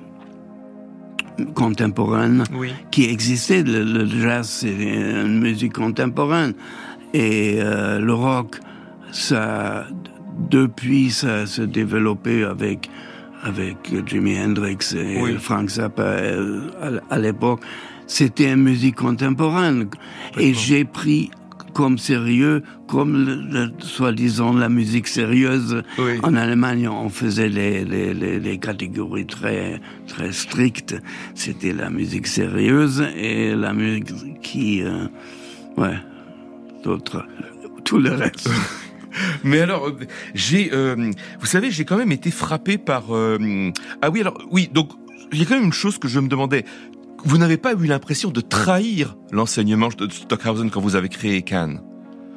contemporaines 1.54 2.44
qui 2.92 3.04
existaient. 3.06 3.64
Le, 3.64 4.06
jazz, 4.06 4.48
c'est 4.48 4.72
une 4.72 5.40
musique 5.40 5.72
contemporaine. 5.72 6.54
Et 7.14 7.58
le 7.60 8.12
rock, 8.12 8.56
ça, 9.10 9.86
depuis, 10.50 11.10
ça 11.10 11.46
s'est 11.46 11.66
développé 11.66 12.44
avec, 12.44 12.90
avec 13.42 13.76
Jimi 14.06 14.38
Hendrix 14.38 14.78
et 14.94 15.38
Frank 15.38 15.70
Zappa 15.70 16.16
à, 17.10 17.18
l'époque. 17.18 17.60
C'était 18.06 18.52
une 18.52 18.62
musique 18.62 18.96
contemporaine. 18.96 19.88
Et 20.38 20.52
j'ai 20.52 20.84
pris 20.84 21.30
comme 21.76 21.98
sérieux, 21.98 22.62
comme 22.88 23.70
soi-disant 23.80 24.54
la 24.54 24.70
musique 24.70 25.06
sérieuse. 25.06 25.82
En 26.22 26.34
Allemagne, 26.34 26.88
on 26.88 27.10
faisait 27.10 27.50
les, 27.50 27.84
les, 27.84 28.14
les, 28.14 28.58
catégories 28.58 29.26
très, 29.26 29.78
très 30.06 30.32
strictes. 30.32 30.96
C'était 31.34 31.74
la 31.74 31.90
musique 31.90 32.28
sérieuse 32.28 33.04
et 33.14 33.54
la 33.54 33.74
musique 33.74 34.40
qui, 34.40 34.82
euh, 34.82 35.06
ouais, 35.76 35.98
d'autres, 36.82 37.26
tout 37.84 37.98
le 37.98 38.12
reste. 38.12 38.48
Mais 39.44 39.60
alors, 39.60 39.92
j'ai, 40.34 40.70
euh, 40.72 41.12
vous 41.40 41.46
savez, 41.46 41.70
j'ai 41.70 41.84
quand 41.84 41.98
même 41.98 42.12
été 42.12 42.30
frappé 42.30 42.78
par. 42.78 43.14
Euh, 43.14 43.70
ah 44.00 44.08
oui, 44.08 44.22
alors 44.22 44.42
oui, 44.50 44.70
donc 44.72 44.92
il 45.30 45.40
y 45.40 45.42
a 45.42 45.44
quand 45.44 45.56
même 45.56 45.64
une 45.64 45.74
chose 45.74 45.98
que 45.98 46.08
je 46.08 46.20
me 46.20 46.28
demandais. 46.28 46.64
Vous 47.24 47.38
n'avez 47.38 47.56
pas 47.56 47.72
eu 47.72 47.86
l'impression 47.86 48.30
de 48.30 48.40
trahir 48.40 49.16
l'enseignement 49.32 49.88
de 49.88 50.08
Stockhausen 50.08 50.70
quand 50.70 50.80
vous 50.80 50.96
avez 50.96 51.08
créé 51.08 51.42
Cannes? 51.42 51.80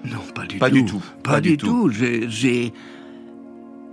Non, 0.06 0.20
pas 0.34 0.46
du 0.46 0.58
pas 0.58 0.70
tout. 0.70 0.76
Du 0.76 0.86
tout. 0.86 1.04
Pas, 1.24 1.42
du, 1.42 1.58
tout. 1.58 1.89
J'ai 1.89 2.74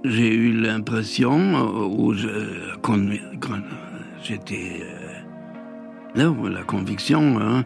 j'ai 0.05 0.35
eu 0.35 0.53
l'impression 0.53 1.39
euh, 1.57 1.87
où 1.87 2.15
quand, 2.81 2.99
j'étais 4.23 4.83
là, 6.15 6.25
euh, 6.25 6.49
la 6.49 6.63
conviction 6.63 7.39
hein, 7.41 7.65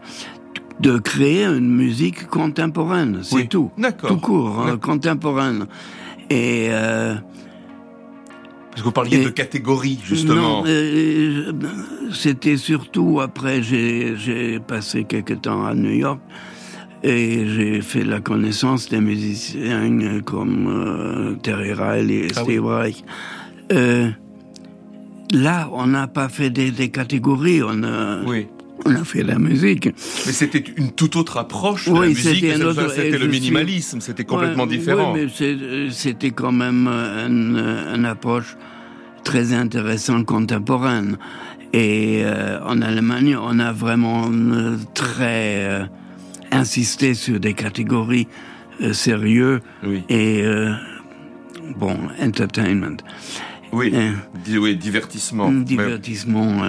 de 0.79 0.97
créer 0.97 1.45
une 1.45 1.69
musique 1.69 2.27
contemporaine, 2.27 3.19
c'est 3.21 3.47
tout. 3.47 3.71
D'accord. 3.77 4.09
Tout 4.09 4.17
court, 4.17 4.59
hein, 4.59 4.77
contemporaine. 4.77 5.67
Et 6.29 6.69
euh, 6.71 7.15
parce 8.71 8.81
que 8.81 8.85
vous 8.85 8.91
parliez 8.93 9.23
de 9.23 9.29
catégories, 9.29 9.99
justement. 10.03 10.63
Non, 10.63 10.63
euh, 10.65 11.51
c'était 12.13 12.55
surtout 12.55 13.19
après, 13.21 13.61
j'ai 13.61 14.59
passé 14.65 15.03
quelques 15.03 15.41
temps 15.41 15.65
à 15.65 15.73
New 15.73 15.91
York 15.91 16.21
et 17.03 17.47
j'ai 17.47 17.81
fait 17.81 18.03
la 18.03 18.21
connaissance 18.21 18.87
des 18.89 19.01
musiciens 19.01 20.21
comme 20.21 20.67
euh, 20.67 21.35
Terry 21.35 21.73
Riley 21.73 22.27
et 22.27 22.31
ah 22.35 22.43
Steve 22.43 22.65
Reich. 22.65 23.03
Euh, 23.73 24.09
là, 25.33 25.69
on 25.73 25.87
n'a 25.87 26.07
pas 26.07 26.29
fait 26.29 26.49
des, 26.49 26.71
des, 26.71 26.89
catégories, 26.89 27.61
on 27.63 27.83
a, 27.83 28.23
oui. 28.23 28.47
On 28.85 28.95
a 28.95 29.03
fait 29.03 29.23
la 29.23 29.39
musique. 29.39 29.85
Mais 30.25 30.31
c'était 30.31 30.63
une 30.77 30.91
toute 30.91 31.15
autre 31.15 31.37
approche 31.37 31.89
de 31.89 31.93
la 31.93 32.07
musique. 32.07 32.45
C'était 32.95 33.17
le 33.17 33.27
minimalisme, 33.27 34.01
c'était 34.01 34.25
complètement 34.25 34.67
différent. 34.67 35.13
Oui, 35.13 35.27
mais 35.39 35.89
c'était 35.91 36.31
quand 36.31 36.51
même 36.51 36.87
une, 36.87 37.57
une, 37.95 38.05
approche 38.05 38.57
très 39.23 39.53
intéressante 39.53 40.25
contemporaine. 40.25 41.17
Et 41.73 42.21
euh, 42.23 42.59
en 42.65 42.81
Allemagne, 42.81 43.37
on 43.41 43.59
a 43.59 43.71
vraiment 43.71 44.29
euh, 44.29 44.75
très 44.93 45.65
euh, 45.65 45.85
insisté 46.51 47.13
sur 47.13 47.39
des 47.39 47.53
catégories 47.53 48.27
euh, 48.81 48.91
sérieux 48.93 49.61
oui. 49.83 50.03
et 50.09 50.43
bon 51.77 51.97
entertainment. 52.21 52.97
Oui, 53.71 53.93
oui 54.49 54.75
divertissement. 54.75 55.49
Divertissement. 55.49 56.61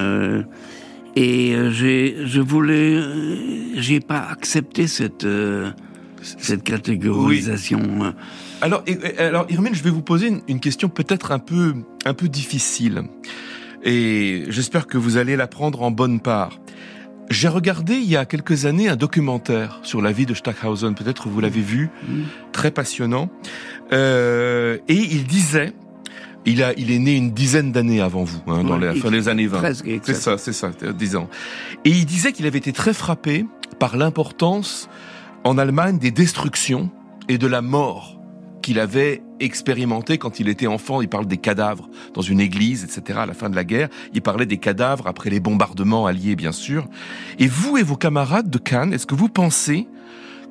Et 1.16 1.54
j'ai, 1.70 2.16
je 2.24 2.40
voulais, 2.40 3.00
j'ai 3.76 4.00
pas 4.00 4.26
accepté 4.30 4.86
cette 4.86 5.26
cette 6.22 6.62
catégorisation. 6.62 7.80
Oui. 7.98 8.08
Alors, 8.60 8.84
alors, 9.18 9.46
Irmine, 9.50 9.74
je 9.74 9.82
vais 9.82 9.90
vous 9.90 10.02
poser 10.02 10.32
une 10.48 10.60
question 10.60 10.88
peut-être 10.88 11.32
un 11.32 11.38
peu, 11.38 11.74
un 12.04 12.14
peu 12.14 12.28
difficile. 12.28 13.02
Et 13.82 14.44
j'espère 14.48 14.86
que 14.86 14.98
vous 14.98 15.16
allez 15.16 15.36
la 15.36 15.48
prendre 15.48 15.82
en 15.82 15.90
bonne 15.90 16.20
part. 16.20 16.60
J'ai 17.30 17.48
regardé 17.48 17.94
il 17.94 18.08
y 18.08 18.16
a 18.16 18.24
quelques 18.24 18.66
années 18.66 18.88
un 18.88 18.96
documentaire 18.96 19.80
sur 19.82 20.02
la 20.02 20.12
vie 20.12 20.26
de 20.26 20.34
Stackhausen. 20.34 20.94
Peut-être 20.94 21.28
vous 21.28 21.40
l'avez 21.40 21.60
vu, 21.60 21.90
très 22.52 22.70
passionnant. 22.70 23.30
Euh, 23.92 24.78
et 24.88 24.94
il 24.94 25.24
disait, 25.24 25.72
il 26.46 26.62
a, 26.62 26.72
il 26.76 26.90
est 26.90 26.98
né 26.98 27.16
une 27.16 27.30
dizaine 27.30 27.72
d'années 27.72 28.00
avant 28.00 28.24
vous, 28.24 28.40
hein, 28.46 28.64
dans 28.64 28.76
les, 28.76 28.94
fin 28.94 29.10
des 29.10 29.28
années 29.28 29.46
20. 29.46 29.74
C'est 30.02 30.14
ça, 30.14 30.38
c'est 30.38 30.52
ça, 30.52 30.70
10 30.70 31.16
ans. 31.16 31.28
Et 31.84 31.90
il 31.90 32.06
disait 32.06 32.32
qu'il 32.32 32.46
avait 32.46 32.58
été 32.58 32.72
très 32.72 32.94
frappé 32.94 33.46
par 33.78 33.96
l'importance 33.96 34.88
en 35.44 35.58
Allemagne 35.58 35.98
des 35.98 36.10
destructions 36.10 36.90
et 37.28 37.38
de 37.38 37.46
la 37.46 37.62
mort 37.62 38.18
qu'il 38.62 38.78
avait 38.78 39.22
expérimenté 39.40 40.18
quand 40.18 40.40
il 40.40 40.48
était 40.48 40.68
enfant. 40.68 41.02
Il 41.02 41.08
parle 41.08 41.26
des 41.26 41.36
cadavres 41.36 41.90
dans 42.14 42.22
une 42.22 42.40
église, 42.40 42.84
etc. 42.84 43.20
à 43.22 43.26
la 43.26 43.34
fin 43.34 43.50
de 43.50 43.56
la 43.56 43.64
guerre. 43.64 43.88
Il 44.14 44.22
parlait 44.22 44.46
des 44.46 44.58
cadavres 44.58 45.06
après 45.08 45.30
les 45.30 45.40
bombardements 45.40 46.06
alliés, 46.06 46.36
bien 46.36 46.52
sûr. 46.52 46.86
Et 47.38 47.48
vous 47.48 47.76
et 47.76 47.82
vos 47.82 47.96
camarades 47.96 48.50
de 48.50 48.58
Cannes, 48.58 48.92
est-ce 48.92 49.06
que 49.06 49.16
vous 49.16 49.28
pensez 49.28 49.88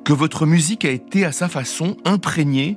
que 0.04 0.12
votre 0.12 0.46
musique 0.46 0.84
a 0.84 0.90
été 0.90 1.24
à 1.24 1.32
sa 1.32 1.48
façon 1.48 1.96
imprégnée 2.04 2.76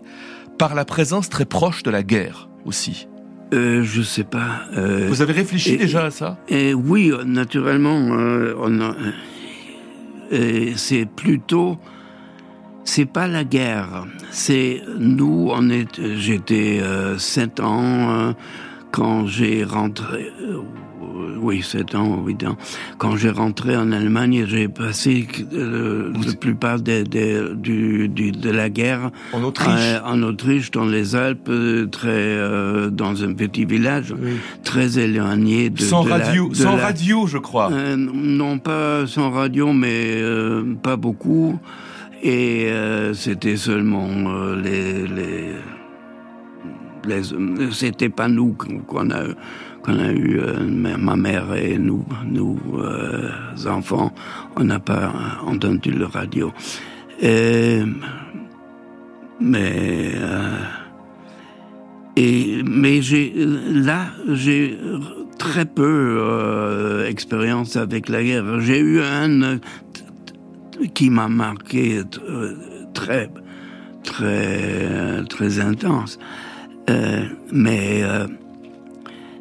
par 0.58 0.74
la 0.74 0.86
présence 0.86 1.30
très 1.30 1.46
proche 1.46 1.84
de 1.84 1.92
la 1.92 2.04
guerre? 2.04 2.48
Aussi 2.66 3.08
euh, 3.54 3.84
je 3.84 4.02
sais 4.02 4.24
pas. 4.24 4.64
Euh, 4.76 5.06
vous 5.08 5.22
avez 5.22 5.34
réfléchi 5.34 5.78
déjà 5.78 6.06
à 6.06 6.12
ça? 6.12 6.38
et 6.50 6.74
Oui, 6.74 7.12
naturellement. 7.26 8.18
Euh, 8.18 8.56
euh 10.34 10.72
c'est 10.76 11.06
plutôt 11.06 11.78
c'est 12.86 13.06
pas 13.06 13.28
la 13.28 13.44
guerre. 13.44 14.06
C'est 14.32 14.82
nous, 14.98 15.50
on 15.52 15.70
est, 15.70 16.00
j'étais 16.18 16.80
euh, 16.82 17.18
7 17.18 17.60
ans 17.60 17.82
euh, 17.84 18.34
quand 18.92 19.28
j'ai 19.28 19.64
rentré. 19.64 20.32
Euh, 21.16 21.38
oui, 21.40 21.62
7 21.62 21.96
ans, 21.96 22.24
8 22.26 22.44
ans. 22.46 22.58
Quand 22.98 23.16
j'ai 23.16 23.30
rentré 23.30 23.76
en 23.76 23.92
Allemagne, 23.92 24.46
j'ai 24.48 24.68
passé 24.68 25.28
euh, 25.54 26.12
la 26.26 26.34
plupart 26.34 26.80
des, 26.80 27.04
des, 27.04 27.42
du, 27.56 28.08
du, 28.10 28.32
de 28.32 28.50
la 28.50 28.70
guerre 28.70 29.12
en 29.34 29.44
Autriche, 29.44 30.02
en 30.06 30.22
Autriche, 30.24 30.72
dans 30.72 30.86
les 30.86 31.16
Alpes, 31.16 31.52
très 31.92 32.38
dans 32.92 33.24
un 33.24 33.34
petit 33.34 33.66
village 33.66 34.14
oui. 34.20 34.34
très 34.64 35.00
éloigné 35.00 35.70
de 35.70 35.82
sans 35.82 36.04
de 36.04 36.10
radio, 36.10 36.44
la, 36.46 36.50
de 36.50 36.56
sans 36.56 36.76
la, 36.76 36.84
radio, 36.84 37.28
je 37.28 37.38
crois. 37.38 37.70
non, 37.98 38.60
pas 38.60 39.06
sans 39.08 39.32
radio, 39.32 39.74
mais 39.74 40.22
pas 40.82 40.96
beaucoup. 40.96 41.60
Et 42.26 42.72
euh, 42.72 43.14
c'était 43.14 43.56
seulement 43.56 44.08
euh, 44.10 44.60
les, 44.60 45.08
les, 45.08 45.54
les 47.08 47.22
c'était 47.72 48.10
pas 48.10 48.28
nous 48.28 48.54
qu'on 48.88 49.12
a 49.12 49.26
qu'on 49.86 50.00
a 50.00 50.12
eu 50.12 50.40
euh, 50.40 50.60
ma 50.98 51.16
mère 51.16 51.54
et 51.54 51.78
nous 51.78 52.06
nous 52.26 52.60
euh, 52.80 53.30
enfants 53.68 54.12
on 54.56 54.64
n'a 54.64 54.80
pas 54.80 55.14
entendu 55.46 55.92
le 55.92 56.06
radio 56.06 56.52
mais 59.40 60.12
euh, 60.16 60.58
mais 62.18 63.02
là 63.72 64.08
j'ai 64.32 64.78
très 65.38 65.66
peu 65.66 66.18
euh, 66.20 67.08
expérience 67.08 67.76
avec 67.76 68.10
la 68.10 68.24
guerre. 68.24 68.60
J'ai 68.62 68.80
eu 68.80 69.02
un 69.02 69.60
qui 70.94 71.10
m'a 71.10 71.28
marqué 71.28 72.02
très, 72.94 73.30
très, 74.04 75.24
très 75.30 75.60
intense. 75.60 76.18
Mais 77.52 78.04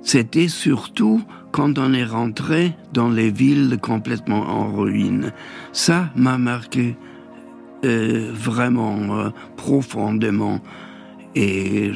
c'était 0.05 0.49
surtout 0.49 1.23
quand 1.51 1.79
on 1.79 1.93
est 1.95 2.05
rentré 2.05 2.75
dans 2.93 3.09
les 3.09 3.31
villes 3.31 3.79
complètement 3.81 4.43
en 4.43 4.73
ruine. 4.73 5.33
Ça 5.73 6.11
m'a 6.15 6.37
marqué 6.39 6.97
euh, 7.85 8.31
vraiment 8.33 9.33
profondément 9.57 10.61
et 11.35 11.91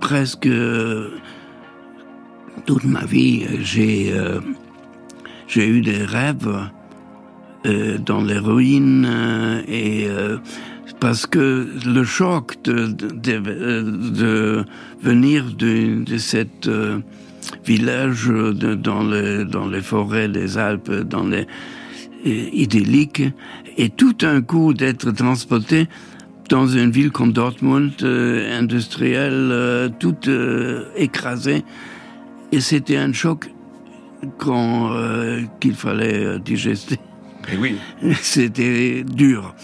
presque 0.00 0.48
toute 2.66 2.84
ma 2.84 3.04
vie 3.04 3.46
j'ai 3.60 4.12
j'ai 5.46 5.68
eu 5.68 5.80
des 5.82 6.04
rêves 6.04 6.70
dans 7.64 8.22
les 8.22 8.38
ruines 8.38 9.62
et 9.68 10.08
parce 11.00 11.26
que 11.26 11.66
le 11.86 12.04
choc 12.04 12.62
de, 12.62 12.86
de, 12.86 14.64
venir 15.02 15.44
de, 15.56 16.04
de 16.04 16.18
cette 16.18 16.68
euh, 16.68 16.98
village 17.64 18.28
dans, 18.28 19.02
les, 19.02 19.44
dans 19.46 19.66
les 19.66 19.80
forêts 19.80 20.28
des 20.28 20.58
Alpes, 20.58 20.90
dans 20.90 21.24
les 21.24 21.46
euh, 22.26 22.48
idylliques, 22.52 23.22
et 23.78 23.88
tout 23.88 24.16
un 24.22 24.42
coup 24.42 24.74
d'être 24.74 25.10
transporté 25.10 25.88
dans 26.50 26.66
une 26.66 26.90
ville 26.90 27.10
comme 27.10 27.32
Dortmund, 27.32 27.92
euh, 28.02 28.58
industrielle, 28.58 29.90
toute 29.98 30.28
écrasée. 30.96 31.64
Et 32.52 32.60
c'était 32.60 32.96
un 32.96 33.12
choc 33.12 33.50
qu'il 35.60 35.74
fallait 35.74 36.38
digester. 36.40 36.98
Et 37.50 37.56
oui. 37.56 37.76
C'était 38.20 39.02
dur. 39.04 39.54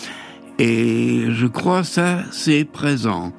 Et 0.58 1.26
je 1.30 1.46
crois 1.46 1.84
ça, 1.84 2.24
c'est 2.30 2.64
présent. 2.64 3.32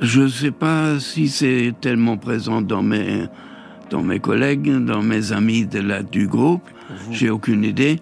Je 0.00 0.22
ne 0.22 0.28
sais 0.28 0.52
pas 0.52 1.00
si 1.00 1.28
c'est 1.28 1.74
tellement 1.80 2.16
présent 2.16 2.62
dans 2.62 2.82
mes, 2.82 3.24
dans 3.90 4.02
mes 4.02 4.20
collègues, 4.20 4.70
dans 4.84 5.02
mes 5.02 5.32
amis 5.32 5.66
de 5.66 5.80
la, 5.80 6.02
du 6.02 6.28
groupe. 6.28 6.62
J'ai 7.10 7.30
aucune 7.30 7.64
idée. 7.64 7.98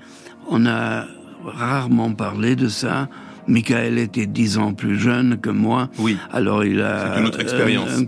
On 0.49 0.67
a 0.67 1.07
rarement 1.45 2.13
parlé 2.13 2.57
de 2.57 2.69
ça. 2.69 3.09
Michael 3.49 3.99
était 3.99 4.27
dix 4.27 4.59
ans 4.59 4.75
plus 4.75 4.99
jeune 4.99 5.39
que 5.39 5.51
moi. 5.51 5.89
Oui. 5.99 6.17
Alors 6.31 6.65
il 6.65 6.83
a 6.83 7.19
une 7.19 7.27
autre 7.27 7.41
expérience. 7.41 8.05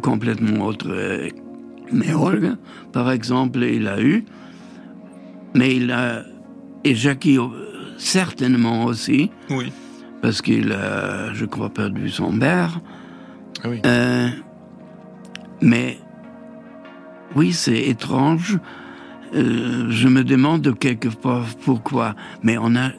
complètement 0.00 0.66
autre. 0.66 0.88
Mais 1.92 2.14
Olga, 2.14 2.56
par 2.92 3.10
exemple, 3.10 3.62
il 3.62 3.88
a 3.88 4.00
eu. 4.00 4.24
Mais 5.54 5.74
il 5.76 5.90
a 5.90 6.22
et 6.84 6.94
Jackie 6.94 7.38
certainement 8.02 8.84
aussi. 8.84 9.30
Oui. 9.50 9.72
Parce 10.20 10.42
qu'il 10.42 10.72
a, 10.72 11.32
je 11.34 11.44
crois, 11.44 11.70
perdu 11.70 12.10
son 12.10 12.38
père. 12.38 12.80
Ah 13.62 13.68
oui. 13.68 13.80
Euh, 13.86 14.28
mais 15.60 15.98
oui, 17.34 17.52
c'est 17.52 17.80
étrange. 17.80 18.58
Euh, 19.34 19.90
je 19.90 20.08
me 20.08 20.24
demande 20.24 20.78
quelquefois 20.78 21.44
pourquoi. 21.64 22.14
Mais 22.42 22.58
on 22.58 22.76
a 22.76 22.90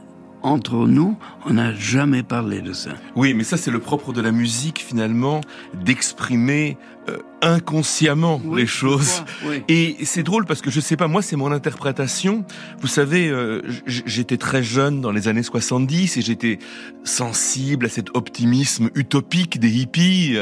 entre 0.41 0.87
nous, 0.87 1.17
on 1.45 1.53
n'a 1.53 1.73
jamais 1.73 2.21
parlé 2.21 2.61
de 2.61 2.73
ça. 2.73 2.91
Oui, 3.15 3.33
mais 3.33 3.45
ça 3.45 3.55
c'est 3.55 3.71
le 3.71 3.79
propre 3.79 4.11
de 4.11 4.21
la 4.21 4.31
musique 4.33 4.79
finalement, 4.79 5.39
d'exprimer 5.73 6.77
euh, 7.09 7.17
inconsciemment 7.41 8.41
les 8.55 8.65
choses. 8.65 9.23
Et 9.67 9.97
c'est 10.05 10.23
drôle 10.23 10.45
parce 10.45 10.61
que 10.61 10.71
je 10.71 10.79
sais 10.79 10.95
pas, 10.95 11.07
moi 11.07 11.21
c'est 11.21 11.35
mon 11.35 11.51
interprétation. 11.51 12.45
Vous 12.79 12.87
savez, 12.87 13.27
euh, 13.27 13.61
j'étais 13.85 14.37
très 14.37 14.63
jeune 14.63 15.01
dans 15.01 15.11
les 15.11 15.27
années 15.27 15.43
70 15.43 16.17
et 16.17 16.21
j'étais 16.21 16.59
sensible 17.03 17.87
à 17.87 17.89
cet 17.89 18.15
optimisme 18.15 18.89
utopique 18.95 19.59
des 19.59 19.69
hippies. 19.69 20.37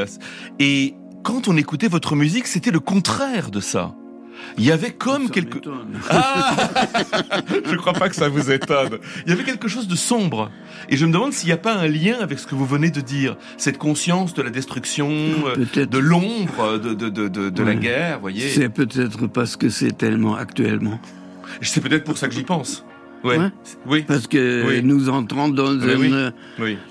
Et 0.59 0.95
quand 1.23 1.47
on 1.47 1.57
écoutait 1.57 1.87
votre 1.87 2.15
musique, 2.15 2.47
c'était 2.47 2.71
le 2.71 2.79
contraire 2.79 3.49
de 3.51 3.59
ça. 3.59 3.95
Il 4.57 4.65
y 4.65 4.71
avait 4.71 4.91
comme 4.91 5.29
quelque... 5.29 5.59
Ah 6.09 6.55
Je 7.65 7.75
crois 7.75 7.93
pas 7.93 8.09
que 8.09 8.15
ça 8.15 8.29
vous 8.29 8.51
étonne. 8.51 8.99
Il 9.25 9.29
y 9.29 9.33
avait 9.33 9.43
quelque 9.43 9.67
chose 9.67 9.87
de 9.87 9.95
sombre. 9.95 10.51
Et 10.89 10.97
je 10.97 11.05
me 11.05 11.11
demande 11.11 11.33
s'il 11.33 11.47
n'y 11.47 11.53
a 11.53 11.57
pas 11.57 11.73
un 11.73 11.87
lien 11.87 12.17
avec 12.19 12.39
ce 12.39 12.47
que 12.47 12.55
vous 12.55 12.65
venez 12.65 12.91
de 12.91 13.01
dire. 13.01 13.37
Cette 13.57 13.77
conscience 13.77 14.33
de 14.33 14.41
la 14.41 14.49
destruction, 14.49 15.09
euh, 15.09 15.85
de 15.85 15.97
l'ombre, 15.97 16.79
de, 16.79 16.93
de, 16.93 17.09
de, 17.09 17.49
de, 17.49 17.63
la 17.63 17.75
guerre, 17.75 18.19
voyez. 18.19 18.49
C'est 18.49 18.69
peut-être 18.69 19.27
parce 19.27 19.55
que 19.55 19.69
c'est 19.69 19.97
tellement 19.97 20.35
actuellement. 20.35 20.99
C'est 21.61 21.81
peut-être 21.81 22.03
pour 22.03 22.17
ça 22.17 22.27
que 22.27 22.33
j'y 22.33 22.43
pense. 22.43 22.85
Ouais. 23.23 23.37
Oui. 23.85 24.03
Parce 24.07 24.27
que 24.27 24.79
nous 24.81 25.09
entrons 25.09 25.49
dans, 25.49 25.71
un, 25.71 26.31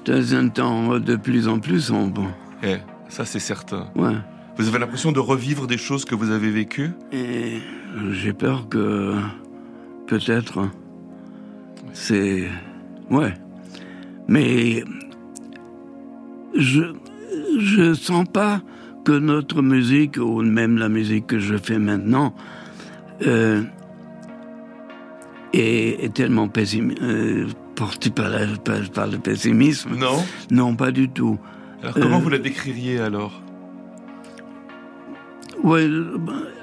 dans 0.04 0.34
un 0.34 0.48
temps 0.48 0.98
de 0.98 1.16
plus 1.16 1.48
en 1.48 1.58
plus 1.58 1.80
sombre. 1.80 2.30
Eh, 2.62 2.76
ça 3.08 3.24
c'est 3.24 3.40
certain. 3.40 3.88
Ouais. 3.96 4.14
Vous 4.60 4.68
avez 4.68 4.78
l'impression 4.78 5.10
de 5.10 5.20
revivre 5.20 5.66
des 5.66 5.78
choses 5.78 6.04
que 6.04 6.14
vous 6.14 6.30
avez 6.30 6.50
vécues 6.50 6.90
Et 7.12 7.60
j'ai 8.10 8.34
peur 8.34 8.68
que 8.68 9.14
peut-être 10.06 10.68
c'est 11.94 12.46
ouais. 13.08 13.32
Mais 14.28 14.84
je 16.54 16.92
je 17.58 17.94
sens 17.94 18.26
pas 18.30 18.60
que 19.02 19.12
notre 19.12 19.62
musique 19.62 20.18
ou 20.18 20.42
même 20.42 20.76
la 20.76 20.90
musique 20.90 21.28
que 21.28 21.38
je 21.38 21.56
fais 21.56 21.78
maintenant 21.78 22.34
euh, 23.26 23.62
est, 25.54 26.12
tellement 26.12 26.48
pessimiste, 26.48 27.00
euh, 27.00 27.46
portée 27.76 28.10
par, 28.10 28.30
par, 28.92 29.06
le 29.06 29.16
pessimisme. 29.16 29.96
Non. 29.96 30.22
Non, 30.50 30.76
pas 30.76 30.90
du 30.90 31.08
tout. 31.08 31.38
Alors 31.82 31.94
comment 31.94 32.18
euh, 32.18 32.20
vous 32.20 32.28
la 32.28 32.38
décririez 32.38 33.00
alors? 33.00 33.40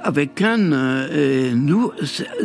Avec 0.04 0.36
Cannes, 0.36 0.74
euh, 0.74 1.54
nous, 1.54 1.92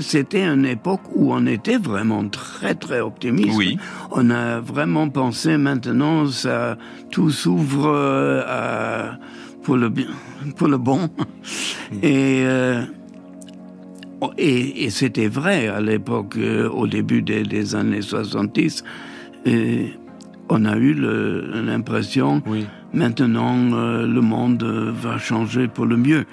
c'était 0.00 0.44
une 0.44 0.66
époque 0.66 1.02
où 1.14 1.32
on 1.32 1.46
était 1.46 1.76
vraiment 1.76 2.28
très 2.28 2.74
très 2.74 3.00
optimiste. 3.00 3.56
Oui. 3.56 3.78
On 4.10 4.30
a 4.30 4.60
vraiment 4.60 5.08
pensé 5.08 5.56
maintenant 5.56 6.26
ça 6.26 6.76
tout 7.10 7.30
s'ouvre 7.30 7.86
euh, 7.86 9.10
pour 9.62 9.76
le 9.76 9.88
bien, 9.88 10.06
pour 10.56 10.68
le 10.68 10.78
bon. 10.78 11.08
Mm. 11.92 11.96
Et 12.02 12.42
euh, 12.46 12.82
et, 14.38 14.84
et 14.84 14.90
c'était 14.90 15.28
vrai 15.28 15.68
à 15.68 15.80
l'époque, 15.80 16.38
au 16.72 16.86
début 16.86 17.22
des, 17.22 17.42
des, 17.42 17.74
années 17.74 18.02
70. 18.02 18.84
Et 19.46 19.94
on 20.48 20.64
a 20.64 20.76
eu 20.76 20.94
l'impression, 20.94 22.40
oui. 22.46 22.66
Maintenant, 22.92 23.72
euh, 23.72 24.07
le 24.07 24.20
monde 24.20 24.62
va 24.62 25.18
changer 25.18 25.68
pour 25.68 25.87
le 25.87 25.96
mieux. 25.96 26.26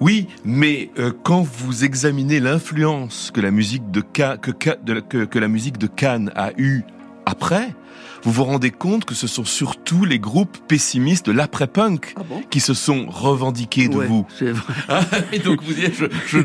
Oui, 0.00 0.28
mais 0.44 0.90
euh, 0.98 1.10
quand 1.22 1.42
vous 1.42 1.84
examinez 1.84 2.38
l'influence 2.38 3.30
que 3.32 3.40
la 3.40 3.50
musique 3.50 3.90
de, 3.90 4.02
que, 4.02 4.50
que, 4.50 5.24
que 5.24 5.38
la 5.38 5.48
musique 5.48 5.78
de 5.78 5.86
Cannes 5.86 6.30
a 6.34 6.50
eue 6.58 6.82
après, 7.24 7.74
vous 8.22 8.32
vous 8.32 8.44
rendez 8.44 8.70
compte 8.70 9.04
que 9.04 9.14
ce 9.14 9.26
sont 9.26 9.44
surtout 9.44 10.04
les 10.04 10.18
groupes 10.18 10.58
pessimistes 10.68 11.26
de 11.26 11.32
l'après-punk 11.32 12.14
ah 12.16 12.22
qui 12.50 12.60
se 12.60 12.74
sont 12.74 13.06
revendiqués 13.08 13.88
de 13.88 13.98
vous. 13.98 14.26
C'est 14.38 14.52
vrai. 14.52 14.74
Ah, 14.88 15.00
et 15.32 15.38
donc 15.40 15.62
vous 15.62 15.72
dites, 15.72 15.94
je, 15.94 16.06
je 16.26 16.38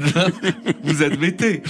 vous 0.83 1.03
admettez, 1.03 1.61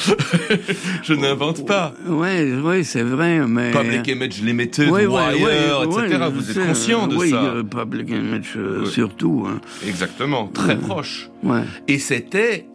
je 1.03 1.13
n'invente 1.13 1.65
pas. 1.65 1.93
Oui, 2.07 2.53
oui, 2.63 2.85
c'est 2.85 3.03
vrai, 3.03 3.45
mais 3.45 3.71
Public 3.71 4.07
Image 4.07 4.41
Limited, 4.41 4.89
oui, 4.89 5.05
Wire, 5.05 5.83
etc. 5.83 6.29
vous 6.33 6.49
êtes 6.49 6.67
conscient 6.67 7.07
de 7.07 7.17
ça. 7.25 7.53
Oui, 7.55 7.63
Public 7.63 8.09
Image 8.09 8.53
euh, 8.55 8.85
surtout. 8.85 9.45
Hein. 9.47 9.59
Exactement, 9.85 10.47
très 10.47 10.77
proche. 10.77 11.29
Ouais. 11.43 11.63
Et 11.87 11.99
c'était 11.99 12.67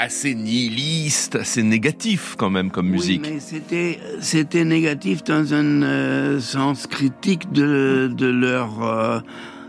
assez 0.00 0.34
nihiliste, 0.34 1.36
assez 1.36 1.62
négatif 1.62 2.34
quand 2.38 2.50
même 2.50 2.70
comme 2.70 2.88
musique. 2.88 3.22
Oui, 3.24 3.32
mais 3.34 3.40
c'était 3.40 4.00
c'était 4.20 4.64
négatif 4.64 5.22
dans 5.24 5.52
un 5.52 5.82
euh, 5.82 6.40
sens 6.40 6.86
critique 6.86 7.52
de 7.52 8.10
de 8.12 8.26
leur 8.26 8.82
euh, 8.82 9.20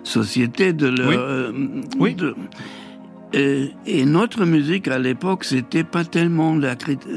société, 0.03 0.73
de 0.73 0.87
leur. 0.87 1.51
Oui. 1.99 2.15
Euh, 2.21 2.35
de, 3.33 3.71
et 3.85 4.05
notre 4.05 4.45
musique 4.45 4.89
à 4.89 4.99
l'époque, 4.99 5.45
c'était 5.45 5.85
pas 5.85 6.03
tellement 6.03 6.55
la 6.55 6.75
critique. 6.75 7.09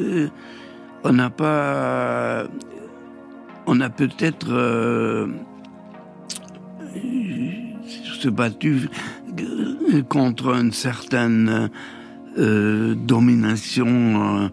on 1.05 1.12
n'a 1.12 1.31
pas. 1.31 2.46
On 3.66 3.81
a 3.81 3.88
peut-être 3.88 4.48
se 8.20 8.29
battu 8.29 8.88
contre 10.09 10.55
une 10.55 10.72
certaine 10.72 11.70
euh, 12.38 12.94
domination 12.94 14.51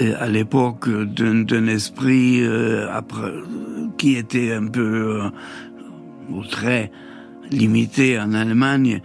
euh, 0.00 0.14
à 0.18 0.28
l'époque 0.28 0.88
d'un 0.88 1.66
esprit 1.66 2.40
euh, 2.42 2.88
après, 2.92 3.32
qui 3.98 4.16
était 4.16 4.52
un 4.52 4.66
peu 4.66 5.20
très 6.50 6.90
limité 7.50 8.18
en 8.18 8.32
Allemagne. 8.32 9.00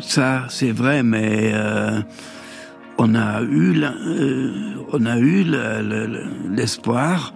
Ça, 0.00 0.46
c'est 0.48 0.72
vrai, 0.72 1.02
mais 1.02 1.52
euh, 1.54 2.00
on 2.98 3.14
a 3.14 3.42
eu, 3.42 3.82
euh, 3.82 4.50
on 4.92 5.04
a 5.04 5.18
eu 5.18 5.44
l'espoir 6.50 7.34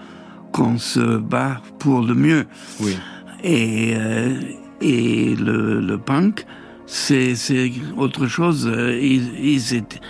qu'on 0.52 0.78
se 0.78 1.18
bat 1.18 1.60
pour 1.78 2.02
le 2.02 2.14
mieux. 2.14 2.46
Oui. 2.80 2.96
Et, 3.44 3.94
euh, 3.96 4.40
et 4.80 5.34
le, 5.36 5.80
le 5.80 5.98
punk, 5.98 6.46
c'est 6.90 7.72
autre 7.96 8.26
chose. 8.26 8.70
Ils, 9.00 9.32
ils, 9.38 9.74
étaient, 9.74 10.00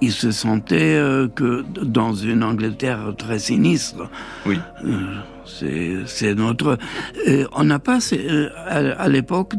ils 0.00 0.12
se 0.12 0.30
sentaient 0.30 0.96
euh, 0.96 1.26
que 1.28 1.64
dans 1.82 2.14
une 2.14 2.44
Angleterre 2.44 3.12
très 3.18 3.38
sinistre. 3.38 4.08
Oui. 4.46 4.58
Euh, 4.84 6.02
c'est 6.06 6.34
notre. 6.34 6.78
Euh, 7.26 7.46
on 7.52 7.64
n'a 7.64 7.78
pas 7.78 7.98
euh, 8.12 8.48
à, 8.66 9.02
à 9.02 9.08
l'époque, 9.08 9.54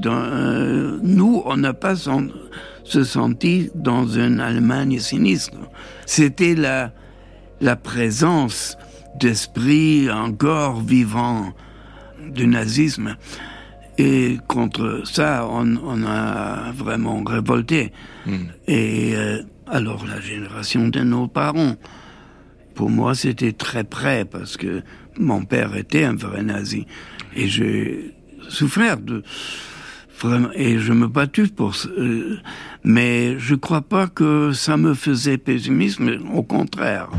nous, 1.03 1.41
on 1.45 1.57
n'a 1.57 1.73
pas 1.73 1.95
se 1.95 3.03
senti 3.03 3.69
dans 3.75 4.07
une 4.07 4.39
Allemagne 4.39 4.99
sinistre. 4.99 5.57
C'était 6.05 6.55
la 6.55 6.91
la 7.61 7.75
présence 7.75 8.77
d'esprit 9.19 10.09
encore 10.09 10.81
vivant 10.81 11.53
du 12.33 12.47
nazisme. 12.47 13.17
Et 13.99 14.37
contre 14.47 15.01
ça, 15.03 15.45
on, 15.49 15.75
on 15.83 16.03
a 16.05 16.71
vraiment 16.71 17.21
révolté. 17.23 17.91
Hmm. 18.25 18.45
Et 18.67 19.13
alors 19.67 20.05
la 20.05 20.19
génération 20.21 20.87
de 20.87 21.01
nos 21.01 21.27
parents, 21.27 21.75
pour 22.75 22.89
moi, 22.89 23.13
c'était 23.13 23.51
très 23.51 23.83
près 23.83 24.23
parce 24.23 24.55
que 24.55 24.81
mon 25.17 25.43
père 25.43 25.75
était 25.75 26.05
un 26.05 26.15
vrai 26.15 26.41
nazi 26.41 26.85
et 27.35 27.47
j'ai 27.47 28.15
souffert 28.47 28.97
de 28.97 29.21
vraiment 30.19 30.49
et 30.53 30.79
je 30.79 30.93
me 30.93 31.07
battu 31.07 31.47
pour 31.47 31.75
euh, 31.97 32.37
mais 32.83 33.37
je 33.37 33.55
crois 33.55 33.81
pas 33.81 34.07
que 34.07 34.51
ça 34.53 34.77
me 34.77 34.93
faisait 34.93 35.37
pessimisme 35.37 36.19
au 36.33 36.43
contraire. 36.43 37.09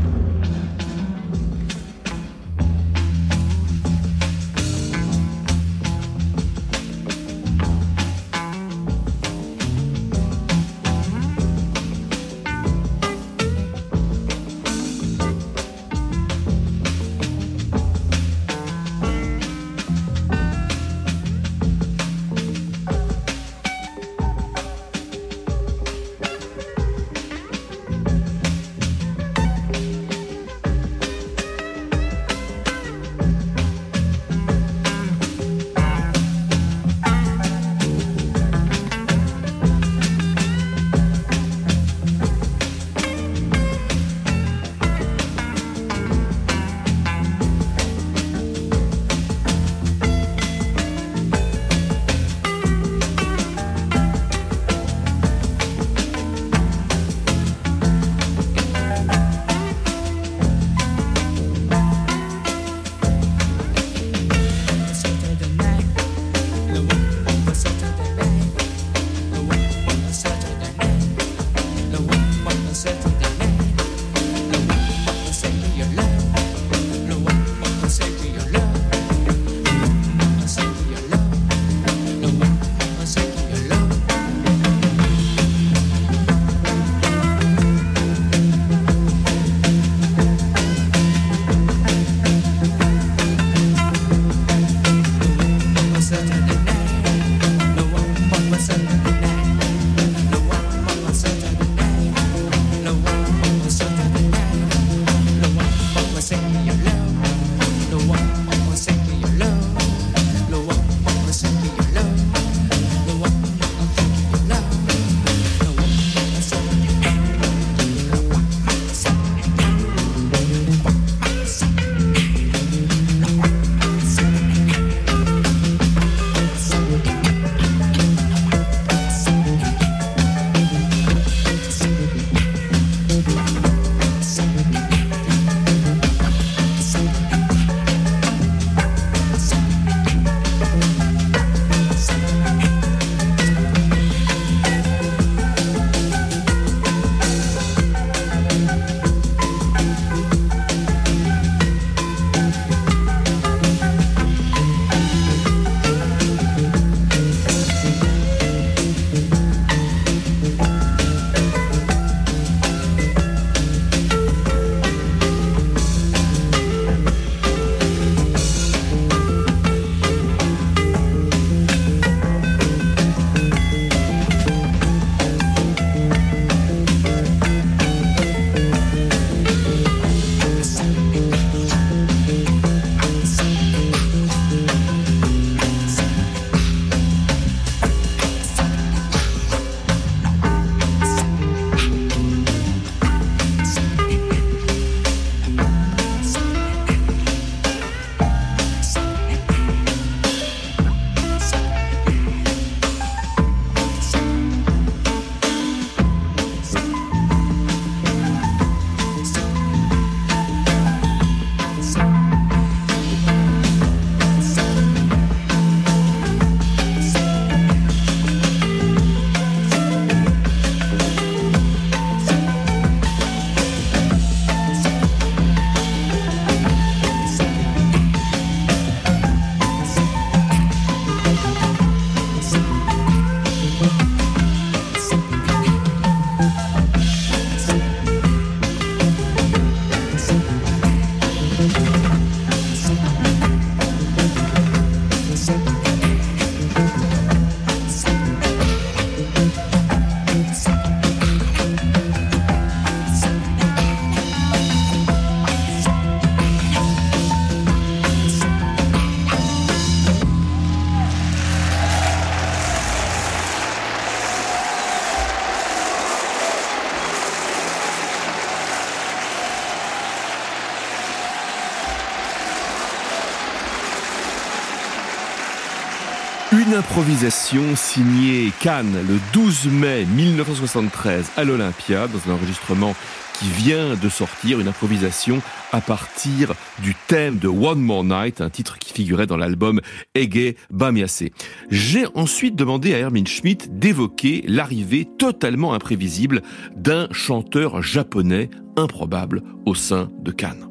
Improvisation 276.91 277.73
signée 277.77 278.51
Cannes 278.59 278.97
le 279.07 279.17
12 279.31 279.67
mai 279.67 280.05
1973 280.13 281.31
à 281.37 281.45
l'Olympia 281.45 282.09
dans 282.09 282.29
un 282.29 282.35
enregistrement 282.35 282.95
qui 283.39 283.45
vient 283.45 283.95
de 283.95 284.09
sortir, 284.09 284.59
une 284.59 284.67
improvisation 284.67 285.41
à 285.71 285.79
partir 285.79 286.51
du 286.83 286.93
thème 287.07 287.37
de 287.37 287.47
One 287.47 287.79
More 287.79 288.03
Night, 288.03 288.41
un 288.41 288.49
titre 288.49 288.77
qui 288.77 288.91
figurait 288.91 289.25
dans 289.25 289.37
l'album 289.37 289.79
Ege 290.15 290.55
Bamiase. 290.69 291.29
J'ai 291.69 292.07
ensuite 292.13 292.57
demandé 292.57 292.93
à 292.93 292.97
Hermine 292.97 293.25
Schmidt 293.25 293.69
d'évoquer 293.71 294.43
l'arrivée 294.45 295.07
totalement 295.17 295.73
imprévisible 295.73 296.41
d'un 296.75 297.07
chanteur 297.11 297.81
japonais 297.81 298.49
improbable 298.75 299.43
au 299.65 299.75
sein 299.75 300.11
de 300.19 300.31
Cannes. 300.31 300.67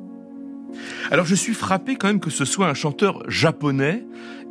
Alors 1.10 1.26
je 1.26 1.34
suis 1.34 1.54
frappé 1.54 1.96
quand 1.96 2.08
même 2.08 2.20
que 2.20 2.30
ce 2.30 2.44
soit 2.44 2.68
un 2.68 2.74
chanteur 2.74 3.22
japonais 3.28 4.04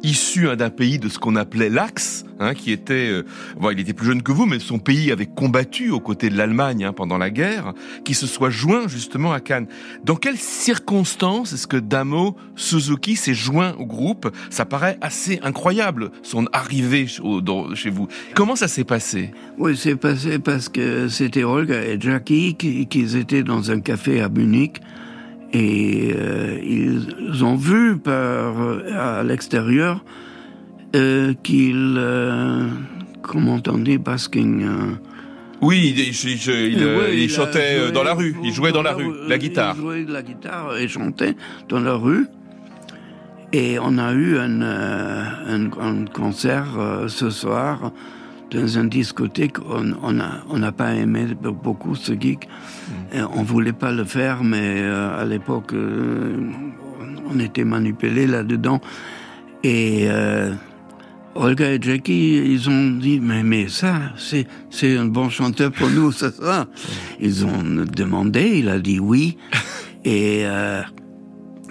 issu 0.03 0.49
hein, 0.49 0.55
d'un 0.55 0.69
pays 0.69 0.99
de 0.99 1.09
ce 1.09 1.19
qu'on 1.19 1.35
appelait 1.35 1.69
l'Axe, 1.69 2.25
hein, 2.39 2.53
qui 2.53 2.71
était, 2.71 3.09
euh, 3.09 3.23
il 3.71 3.79
était 3.79 3.93
plus 3.93 4.07
jeune 4.07 4.21
que 4.21 4.31
vous, 4.31 4.45
mais 4.45 4.59
son 4.59 4.79
pays 4.79 5.11
avait 5.11 5.25
combattu 5.25 5.91
aux 5.91 5.99
côtés 5.99 6.29
de 6.29 6.37
l'Allemagne 6.37 6.85
hein, 6.85 6.93
pendant 6.93 7.17
la 7.17 7.29
guerre, 7.29 7.73
qui 8.05 8.13
se 8.13 8.27
soit 8.27 8.49
joint 8.49 8.87
justement 8.87 9.31
à 9.31 9.39
Cannes. 9.39 9.67
Dans 10.03 10.15
quelles 10.15 10.37
circonstances 10.37 11.53
est-ce 11.53 11.67
que 11.67 11.77
Damo 11.77 12.35
Suzuki 12.55 13.15
s'est 13.15 13.33
joint 13.33 13.75
au 13.77 13.85
groupe? 13.85 14.31
Ça 14.49 14.65
paraît 14.65 14.97
assez 15.01 15.39
incroyable, 15.43 16.11
son 16.23 16.45
arrivée 16.53 17.07
chez 17.07 17.89
vous. 17.89 18.07
Comment 18.35 18.55
ça 18.55 18.67
s'est 18.67 18.83
passé? 18.83 19.31
Oui, 19.57 19.75
c'est 19.77 19.95
passé 19.95 20.39
parce 20.39 20.69
que 20.69 21.07
c'était 21.07 21.43
Olga 21.43 21.83
et 21.83 21.99
Jackie 21.99 22.55
qui 22.55 23.17
étaient 23.17 23.43
dans 23.43 23.71
un 23.71 23.79
café 23.79 24.21
à 24.21 24.29
Munich 24.29 24.81
et 25.53 26.11
euh, 26.15 26.59
ils 26.63 27.43
ont 27.43 27.55
vu 27.55 27.97
par 27.97 28.55
à 28.95 29.23
l'extérieur 29.23 30.03
euh, 30.95 31.35
qu'il 31.43 31.95
euh, 31.99 32.67
comment 33.21 33.61
on 33.67 33.77
dit 33.77 33.99
basking 33.99 34.63
euh, 34.63 34.95
oui, 35.61 35.93
il, 35.95 35.99
il, 35.99 37.19
il, 37.19 37.29
chantait 37.29 37.91
dans 37.91 38.01
la 38.01 38.13
rue, 38.13 38.33
il 38.43 38.53
jouait 38.53 38.71
dans 38.71 38.81
la 38.81 38.93
rue, 38.93 39.11
la 39.27 39.37
guitare. 39.37 39.75
Il 39.77 39.81
jouait 39.81 40.03
de 40.05 40.13
la 40.13 40.21
guitare 40.21 40.77
et 40.77 40.87
chantait 40.87 41.35
dans 41.67 41.81
la 41.81 41.95
rue. 41.95 42.27
Et 43.51 43.77
on 43.77 43.97
a 43.97 44.13
eu 44.13 44.37
un, 44.37 44.61
un, 44.61 45.65
un 45.65 46.05
concert 46.05 46.67
ce 47.07 47.29
soir 47.29 47.91
dans 48.51 48.67
une 48.67 48.89
discothèque, 48.89 49.57
on 49.67 50.11
n'a 50.11 50.43
on 50.49 50.63
a 50.63 50.71
pas 50.71 50.93
aimé 50.93 51.27
beaucoup 51.41 51.95
ce 51.95 52.13
geek. 52.13 52.47
Mm. 53.13 53.25
On 53.35 53.43
voulait 53.43 53.73
pas 53.73 53.91
le 53.91 54.03
faire, 54.03 54.43
mais 54.43 54.81
euh, 54.81 55.21
à 55.21 55.25
l'époque, 55.25 55.73
euh, 55.73 56.37
on 57.29 57.39
était 57.39 57.63
manipulé 57.63 58.27
là-dedans. 58.27 58.81
Et 59.63 60.07
euh, 60.09 60.53
Olga 61.35 61.71
et 61.71 61.79
Jackie, 61.81 62.37
ils 62.37 62.69
ont 62.69 62.91
dit, 62.91 63.19
mais, 63.19 63.43
mais 63.43 63.67
ça, 63.67 63.95
c'est, 64.17 64.47
c'est 64.69 64.97
un 64.97 65.05
bon 65.05 65.29
chanteur 65.29 65.71
pour 65.71 65.89
nous, 65.89 66.11
ça, 66.11 66.31
ça. 66.31 66.67
Ils 67.19 67.45
ont 67.45 67.63
demandé, 67.63 68.59
il 68.59 68.69
a 68.69 68.79
dit 68.79 68.99
oui. 68.99 69.37
Et 70.05 70.45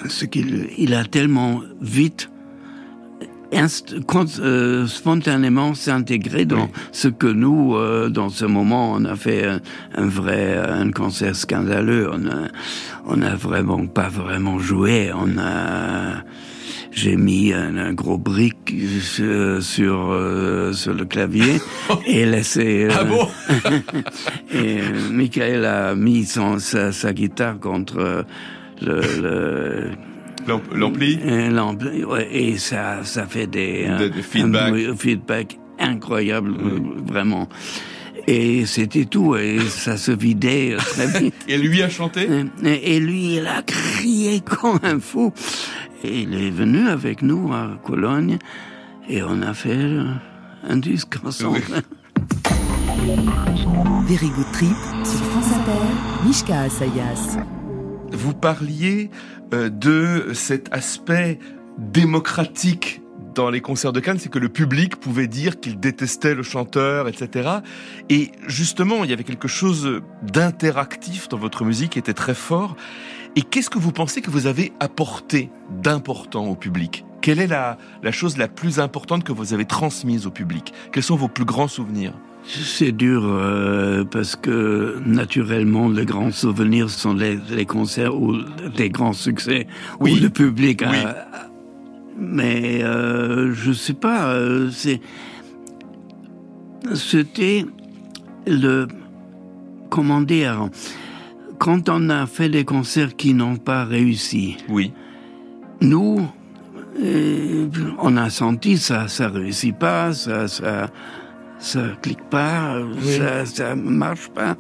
ce 0.07 0.27
qu'il 0.27 0.69
il 0.77 0.93
a 0.93 1.03
tellement 1.05 1.63
vite 1.81 2.29
euh, 3.53 4.87
spontanément 4.87 5.75
s'intégrer 5.75 6.45
dans 6.45 6.69
ce 6.93 7.09
que 7.09 7.27
nous, 7.27 7.77
euh, 7.77 8.09
dans 8.09 8.29
ce 8.29 8.45
moment, 8.45 8.93
on 8.93 9.05
a 9.05 9.17
fait 9.17 9.47
un, 9.95 10.07
vrai, 10.07 10.57
un 10.57 10.91
concert 10.91 11.35
scandaleux. 11.35 12.11
On 12.13 12.27
a, 12.27 12.49
on 13.07 13.23
a 13.23 13.35
vraiment 13.35 13.87
pas 13.87 14.09
vraiment 14.09 14.59
joué. 14.59 15.11
On 15.15 15.39
a, 15.39 16.25
j'ai 16.93 17.17
mis 17.17 17.53
un, 17.55 17.93
gros 17.95 18.19
brick 18.19 18.75
sur 19.01 19.63
sur, 19.63 20.11
euh, 20.11 20.73
sur 20.73 20.93
le 20.93 21.05
clavier 21.07 21.61
et 22.07 22.27
laissé. 22.27 22.89
ah 22.91 23.05
bon? 23.05 23.29
Et 24.53 24.81
Michael 25.11 25.65
a 25.65 25.95
mis 25.95 26.25
son, 26.25 26.59
sa, 26.59 26.93
sa 26.93 27.13
guitare 27.13 27.59
contre 27.59 28.25
le, 28.83 29.01
le 29.23 29.91
L'ampli? 30.47 31.19
L'ampli, 31.51 32.05
ouais, 32.05 32.29
et 32.33 32.57
ça, 32.59 33.05
ça 33.05 33.27
fait 33.27 33.47
des, 33.47 33.87
de, 33.87 34.09
de 34.09 34.23
feedback. 34.23 34.73
Un 34.73 34.97
feedback 34.97 35.59
incroyable, 35.79 36.55
vraiment. 37.07 37.49
Et 38.27 38.67
c'était 38.67 39.07
tout, 39.07 39.37
et 39.37 39.59
ça 39.69 39.97
se 39.97 40.11
vidait 40.13 40.77
très 40.77 41.07
vite. 41.21 41.35
et 41.49 41.57
lui 41.57 41.83
a 41.83 41.89
chanté? 41.89 42.29
Et, 42.65 43.01
lui, 43.01 43.37
il 43.37 43.47
a 43.47 43.63
crié 43.63 44.41
comme 44.41 44.79
un 44.83 45.01
fou. 45.01 45.33
Et 46.05 46.21
il 46.21 46.35
est 46.35 46.51
venu 46.51 46.89
avec 46.89 47.23
nous 47.23 47.53
à 47.53 47.79
Cologne, 47.85 48.39
et 49.09 49.23
on 49.23 49.41
a 49.43 49.55
fait 49.55 49.79
un 50.69 50.77
disque 50.77 51.17
ensemble. 51.25 51.63
Very 54.07 54.29
Good 54.29 54.53
Trip 54.53 54.77
sur 55.05 55.25
France 55.31 55.53
Inter, 55.53 56.27
Mishka 56.27 56.61
Asayas. 56.63 57.39
Vous 58.19 58.35
parliez 58.35 59.11
euh, 59.55 59.69
de 59.69 60.33
cet 60.35 60.75
aspect 60.75 61.39
démocratique 61.79 63.01
dans 63.37 63.49
les 63.49 63.61
concerts 63.61 63.93
de 63.93 64.01
Cannes, 64.01 64.19
c'est 64.19 64.29
que 64.29 64.41
le 64.41 64.49
public 64.49 64.97
pouvait 64.97 65.29
dire 65.29 65.61
qu'il 65.61 65.79
détestait 65.79 66.35
le 66.35 66.43
chanteur, 66.43 67.07
etc. 67.07 67.49
Et 68.09 68.33
justement, 68.49 69.05
il 69.05 69.11
y 69.11 69.13
avait 69.13 69.23
quelque 69.23 69.47
chose 69.47 70.03
d'interactif 70.25 71.29
dans 71.29 71.39
votre 71.39 71.65
musique 71.65 71.91
qui 71.91 72.01
était 72.01 72.13
très 72.13 72.35
fort. 72.35 72.75
Et 73.37 73.43
qu'est-ce 73.43 73.71
que 73.71 73.79
vous 73.79 73.93
pensez 73.93 74.21
que 74.21 74.33
vous 74.33 74.49
avez 74.49 74.73
apporté 74.81 75.49
d'important 75.71 76.47
au 76.47 76.57
public? 76.57 77.05
Quelle 77.21 77.39
est 77.39 77.47
la, 77.47 77.79
la 78.03 78.11
chose 78.11 78.37
la 78.37 78.49
plus 78.49 78.81
importante 78.81 79.23
que 79.23 79.31
vous 79.31 79.55
avez 79.55 79.65
transmise 79.65 80.27
au 80.27 80.33
public? 80.33 80.73
Quels 80.91 81.05
sont 81.05 81.15
vos 81.15 81.29
plus 81.29 81.45
grands 81.45 81.69
souvenirs? 81.69 82.15
C'est 82.49 82.93
dur 82.93 83.23
euh, 83.25 84.05
parce 84.05 84.35
que 84.35 84.99
naturellement 85.05 85.89
les 85.89 86.07
grands 86.07 86.31
souvenirs 86.31 86.89
sont 86.89 87.13
les, 87.13 87.39
les 87.51 87.67
concerts 87.67 88.17
ou 88.19 88.37
les 88.77 88.89
grands 88.89 89.13
succès 89.13 89.67
oui. 90.01 90.15
où 90.15 90.23
le 90.23 90.31
public 90.31 90.83
a, 90.83 91.27
mais 92.19 92.83
euh, 92.83 93.53
je 93.53 93.73
sais 93.73 93.93
pas 93.93 94.29
euh, 94.29 94.71
c'est 94.71 95.01
c'était 96.95 97.67
le 98.47 98.89
comment 99.91 100.23
dire 100.23 100.71
quand 101.59 101.89
on 101.89 102.09
a 102.09 102.27
fait 102.27 102.49
des 102.49 102.65
concerts 102.65 103.17
qui 103.17 103.35
n'ont 103.35 103.57
pas 103.57 103.85
réussi. 103.85 104.57
Oui. 104.69 104.93
Nous 105.81 106.27
euh, 107.01 107.69
on 107.99 108.17
a 108.17 108.31
senti 108.31 108.79
ça 108.79 109.07
ça 109.07 109.29
réussit 109.29 109.77
pas 109.77 110.13
ça 110.13 110.49
ça 110.49 110.89
ça 111.59 111.81
clique 112.03 112.23
pas, 112.31 112.81
oui. 112.81 113.17
ça, 113.17 113.47
ça 113.47 113.75
marche 113.75 114.29
pas, 114.29 114.57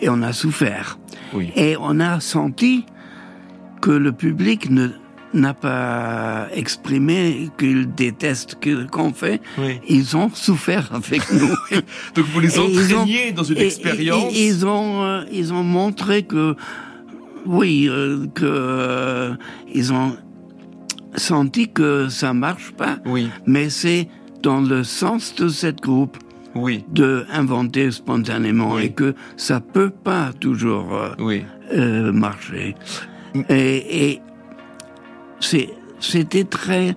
et 0.00 0.08
on 0.08 0.22
a 0.22 0.32
souffert. 0.32 0.98
Oui. 1.32 1.52
Et 1.56 1.76
on 1.78 2.00
a 2.00 2.20
senti 2.20 2.86
que 3.80 3.90
le 3.90 4.12
public 4.12 4.70
ne 4.70 4.88
n'a 5.34 5.52
pas 5.52 6.46
exprimé 6.54 7.50
qu'il 7.58 7.92
déteste 7.92 8.56
ce 8.62 8.86
qu'on 8.86 9.12
fait. 9.12 9.42
Oui. 9.58 9.80
Ils 9.88 10.16
ont 10.16 10.30
souffert 10.32 10.90
avec 10.94 11.22
nous. 11.32 11.48
Donc 12.14 12.24
vous 12.26 12.40
les 12.40 12.58
entraîniez 12.58 13.32
dans 13.32 13.42
une 13.42 13.58
et, 13.58 13.66
expérience. 13.66 14.32
Et, 14.32 14.38
et, 14.38 14.46
ils 14.46 14.64
ont 14.64 15.02
euh, 15.02 15.24
ils 15.32 15.52
ont 15.52 15.64
montré 15.64 16.22
que 16.22 16.54
oui 17.46 17.88
euh, 17.88 18.26
que 18.32 18.44
euh, 18.44 19.34
ils 19.72 19.92
ont 19.92 20.16
senti 21.16 21.68
que 21.68 22.08
ça 22.08 22.32
marche 22.32 22.70
pas. 22.72 22.98
Oui. 23.04 23.28
Mais 23.46 23.70
c'est 23.70 24.08
dans 24.42 24.60
le 24.60 24.84
sens 24.84 25.34
de 25.34 25.48
cette 25.48 25.80
groupe 25.80 26.16
oui. 26.54 26.84
de 26.92 27.24
inventer 27.32 27.90
spontanément 27.90 28.74
Oui. 28.74 28.84
et 28.84 28.92
que 28.92 29.14
ça 29.36 29.60
peut 29.60 29.90
pas 29.90 30.32
toujours 30.38 30.94
euh, 30.94 31.10
Oui. 31.18 31.44
euh, 31.72 32.12
marcher. 32.12 32.74
Et, 33.48 34.10
et 34.10 34.20
c'est 35.40 35.70
c'était 36.00 36.44
très 36.44 36.96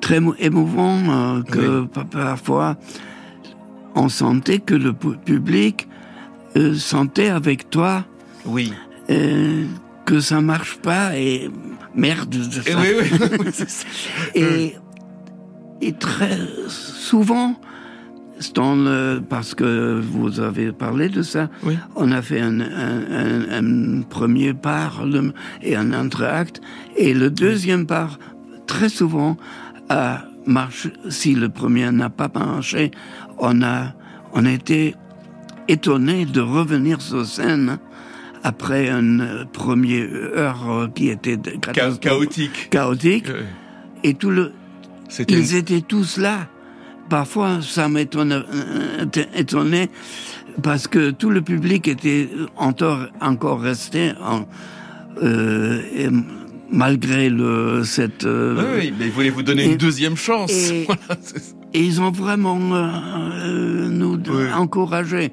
très 0.00 0.20
mou- 0.20 0.34
émouvant 0.38 0.98
euh, 1.08 1.42
que 1.42 1.84
pa- 1.84 2.04
parfois 2.04 2.76
on 3.94 4.08
sentait 4.08 4.58
que 4.58 4.74
le 4.74 4.92
pu- 4.92 5.16
public 5.24 5.88
euh, 6.56 6.74
sentait 6.74 7.28
avec 7.28 7.70
toi 7.70 8.04
Oui. 8.46 8.72
euh, 9.10 9.64
que 10.06 10.20
ça 10.20 10.40
marche 10.40 10.76
pas 10.78 11.16
et 11.16 11.50
merde. 11.94 12.34
Et 12.34 12.70
ça- 12.72 12.78
oui, 12.80 12.88
oui. 13.00 13.44
et, 14.34 14.74
et 15.80 15.92
très 15.92 16.38
souvent, 16.68 17.60
dans 18.54 18.76
le, 18.76 19.20
parce 19.28 19.54
que 19.54 20.00
vous 20.00 20.40
avez 20.40 20.72
parlé 20.72 21.08
de 21.08 21.22
ça, 21.22 21.48
Oui. 21.64 21.76
on 21.96 22.12
a 22.12 22.22
fait 22.22 22.40
un, 22.40 22.60
un, 22.60 23.00
un, 23.10 23.98
un 23.98 24.02
premier 24.02 24.54
part 24.54 25.02
et 25.62 25.74
un 25.76 25.92
entracte, 25.92 26.60
et 26.96 27.14
le 27.14 27.30
deuxième 27.30 27.86
part, 27.86 28.18
très 28.66 28.88
souvent, 28.88 29.36
a 29.88 30.24
marché. 30.46 30.92
Si 31.08 31.34
le 31.34 31.48
premier 31.48 31.90
n'a 31.90 32.10
pas 32.10 32.30
marché, 32.34 32.90
on 33.38 33.62
a, 33.62 33.94
on 34.32 34.44
était 34.46 34.94
étonné 35.68 36.24
de 36.24 36.40
revenir 36.40 37.00
sur 37.00 37.26
scène 37.26 37.78
après 38.44 38.88
une 38.88 39.20
euh, 39.20 39.44
première 39.52 40.06
heure 40.36 40.70
euh, 40.70 40.88
qui 40.88 41.08
était 41.08 41.38
Cha- 41.74 41.90
chaotique. 42.00 42.70
chaotique 42.70 43.28
Euh, 43.28 43.42
et 44.04 44.14
tout 44.14 44.30
le 44.30 44.52
ils 45.28 45.54
étaient 45.56 45.80
tous 45.80 46.18
là 46.18 46.46
parfois, 47.08 47.60
ça 47.62 47.88
m'étonnait 47.88 48.42
parce 50.62 50.88
que 50.88 51.10
tout 51.10 51.30
le 51.30 51.42
public 51.42 51.88
était 51.88 52.28
encore, 52.56 53.06
encore 53.20 53.60
resté 53.60 54.12
en, 54.20 54.46
euh, 55.22 55.80
et 55.94 56.08
malgré 56.70 57.30
le, 57.30 57.82
cette... 57.84 58.24
Euh, 58.24 58.78
oui, 58.78 58.92
mais 58.98 59.08
voulez 59.08 59.30
vous 59.30 59.42
donner 59.42 59.64
une 59.64 59.76
deuxième 59.76 60.16
chance. 60.16 60.52
Et, 60.52 60.86
et 61.74 61.82
ils 61.82 62.00
ont 62.00 62.10
vraiment 62.10 62.58
euh, 62.72 63.88
nous 63.88 64.18
encouragé. 64.54 65.32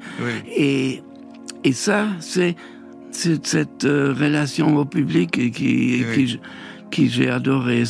Et, 0.56 1.02
et 1.64 1.74
ça, 1.74 2.08
c'est 2.20 2.56
cette 3.12 3.84
relation 3.84 4.78
au 4.78 4.86
public 4.86 5.32
qui, 5.32 5.52
qui, 5.52 6.40
qui 6.92 7.10
j'ai 7.10 7.30
adoré. 7.30 7.84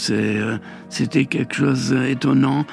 C'était 0.90 1.26
quelque 1.26 1.56
chose 1.56 1.92
d'étonnant. 1.92 2.66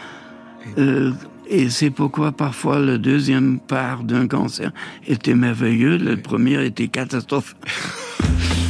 Et 1.48 1.68
c'est 1.68 1.90
pourquoi 1.90 2.32
parfois 2.32 2.78
le 2.78 2.98
deuxième 2.98 3.58
part 3.58 4.04
d'un 4.04 4.26
concert 4.26 4.72
était 5.06 5.34
merveilleux, 5.34 5.98
le 5.98 6.16
premier 6.16 6.64
était 6.64 6.88
catastrophe. 6.88 7.56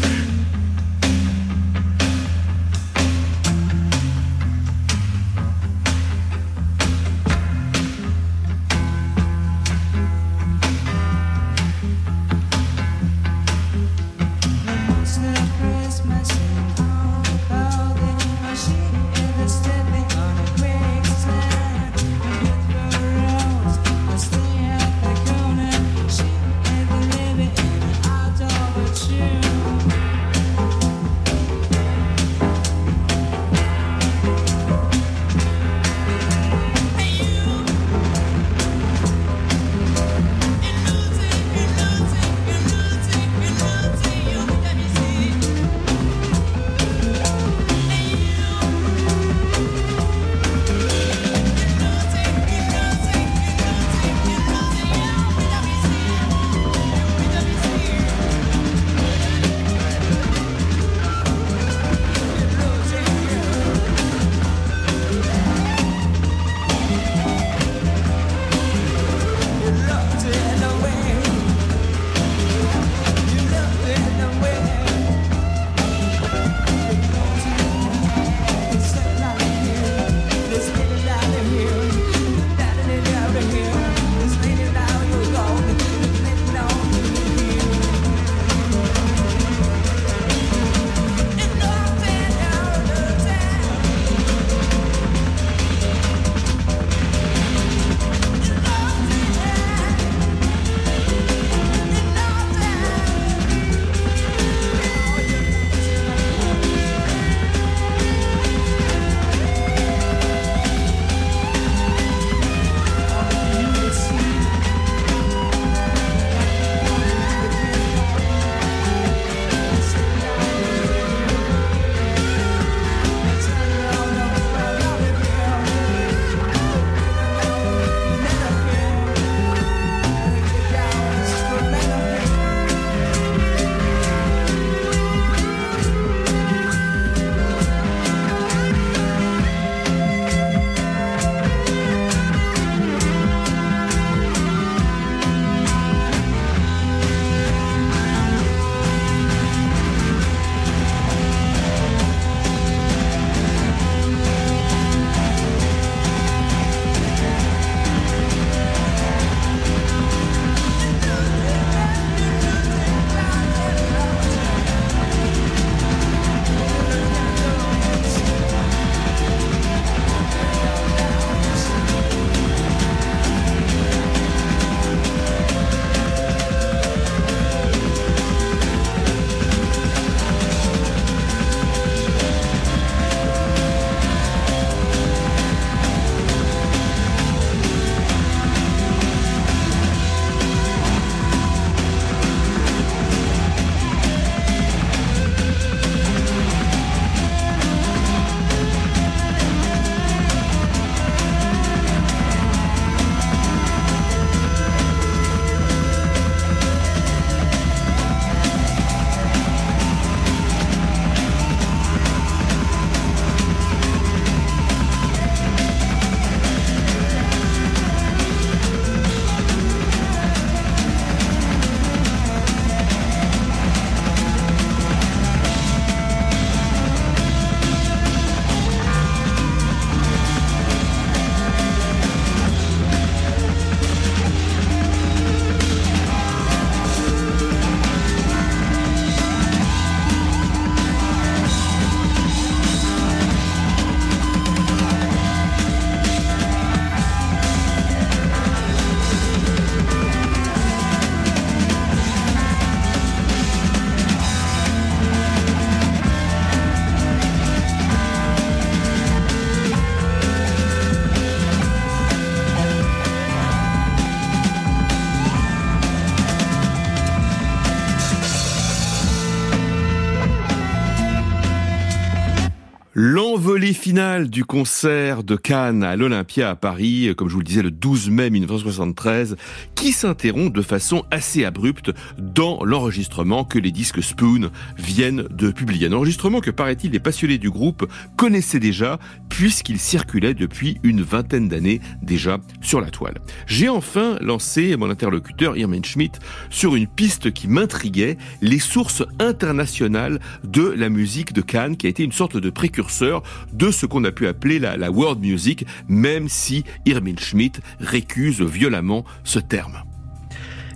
volet 273.72 273.82
final 273.82 274.28
du 274.30 274.44
concert 274.44 275.22
de 275.22 275.36
Cannes 275.36 275.82
à 275.82 275.96
l'Olympia 275.96 276.50
à 276.50 276.56
Paris, 276.56 277.12
comme 277.16 277.28
je 277.28 277.34
vous 277.34 277.40
le 277.40 277.44
disais, 277.44 277.62
le 277.62 277.70
12 277.70 278.10
mai 278.10 278.30
1973, 278.30 279.36
qui 279.74 279.92
s'interrompt 279.92 280.54
de 280.54 280.62
façon 280.62 281.04
assez 281.10 281.44
abrupte 281.44 281.90
dans 282.18 282.64
l'enregistrement 282.64 283.44
que 283.44 283.58
les 283.58 283.70
disques 283.70 284.02
Spoon 284.02 284.50
viennent 284.78 285.24
de 285.30 285.50
publier. 285.50 285.88
Un 285.88 285.92
enregistrement 285.92 286.40
que, 286.40 286.50
paraît-il, 286.50 286.92
les 286.92 287.00
passionnés 287.00 287.38
du 287.38 287.50
groupe 287.50 287.86
connaissaient 288.16 288.60
déjà, 288.60 288.98
puisqu'il 289.28 289.78
circulait 289.78 290.34
depuis 290.34 290.78
une 290.82 291.02
vingtaine 291.02 291.48
d'années 291.48 291.80
déjà 292.02 292.38
sur 292.60 292.80
la 292.80 292.90
toile. 292.90 293.18
J'ai 293.46 293.68
enfin 293.68 294.16
lancé 294.20 294.76
mon 294.76 294.90
interlocuteur 294.90 295.56
Irmin 295.56 295.82
Schmidt 295.82 296.18
sur 296.50 296.74
une 296.74 296.86
piste 296.86 297.32
qui 297.32 297.48
m'intriguait, 297.48 298.16
les 298.40 298.58
sources 298.58 299.02
internationales 299.18 300.20
de 300.44 300.62
la 300.62 300.88
musique 300.88 301.32
de 301.32 301.40
Cannes, 301.40 301.76
qui 301.76 301.86
a 301.86 301.90
été 301.90 302.04
une 302.04 302.12
sorte 302.12 302.36
de 302.36 302.50
précurseur 302.50 303.22
de 303.52 303.61
ce 303.70 303.86
qu'on 303.86 304.04
a 304.04 304.10
pu 304.10 304.26
appeler 304.26 304.58
la, 304.58 304.76
la 304.76 304.90
world 304.90 305.20
music, 305.20 305.66
même 305.88 306.28
si 306.28 306.64
Irmin 306.86 307.16
Schmidt 307.18 307.60
récuse 307.78 308.40
violemment 308.40 309.04
ce 309.24 309.38
terme. 309.38 309.82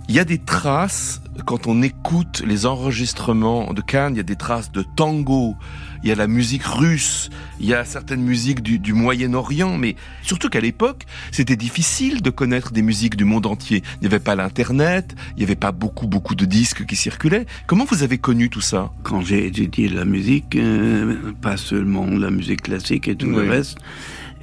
Il 0.09 0.15
y 0.15 0.19
a 0.19 0.25
des 0.25 0.37
traces, 0.37 1.21
quand 1.45 1.67
on 1.67 1.81
écoute 1.81 2.41
les 2.45 2.65
enregistrements 2.65 3.73
de 3.73 3.81
Cannes, 3.81 4.13
il 4.13 4.17
y 4.17 4.21
a 4.21 4.23
des 4.23 4.37
traces 4.37 4.71
de 4.71 4.85
tango, 4.95 5.55
il 6.03 6.09
y 6.09 6.11
a 6.11 6.15
la 6.15 6.27
musique 6.27 6.63
russe, 6.63 7.29
il 7.59 7.67
y 7.67 7.73
a 7.73 7.85
certaines 7.85 8.21
musiques 8.21 8.61
du, 8.61 8.79
du 8.79 8.93
Moyen-Orient, 8.93 9.77
mais 9.77 9.95
surtout 10.21 10.49
qu'à 10.49 10.61
l'époque, 10.61 11.03
c'était 11.31 11.55
difficile 11.55 12.21
de 12.21 12.29
connaître 12.29 12.71
des 12.71 12.81
musiques 12.81 13.15
du 13.15 13.25
monde 13.25 13.45
entier. 13.45 13.83
Il 13.95 14.01
n'y 14.01 14.07
avait 14.07 14.19
pas 14.19 14.35
l'Internet, 14.35 15.15
il 15.35 15.39
n'y 15.39 15.43
avait 15.43 15.55
pas 15.55 15.71
beaucoup, 15.71 16.07
beaucoup 16.07 16.35
de 16.35 16.45
disques 16.45 16.85
qui 16.85 16.95
circulaient. 16.95 17.45
Comment 17.65 17.85
vous 17.85 18.03
avez 18.03 18.17
connu 18.17 18.49
tout 18.49 18.61
ça? 18.61 18.91
Quand 19.03 19.21
j'ai 19.21 19.47
étudié 19.47 19.89
la 19.89 20.05
musique, 20.05 20.55
euh, 20.55 21.15
pas 21.41 21.57
seulement 21.57 22.05
la 22.05 22.29
musique 22.29 22.63
classique 22.63 23.07
et 23.07 23.15
tout 23.15 23.27
oui. 23.27 23.45
le 23.45 23.49
reste, 23.49 23.77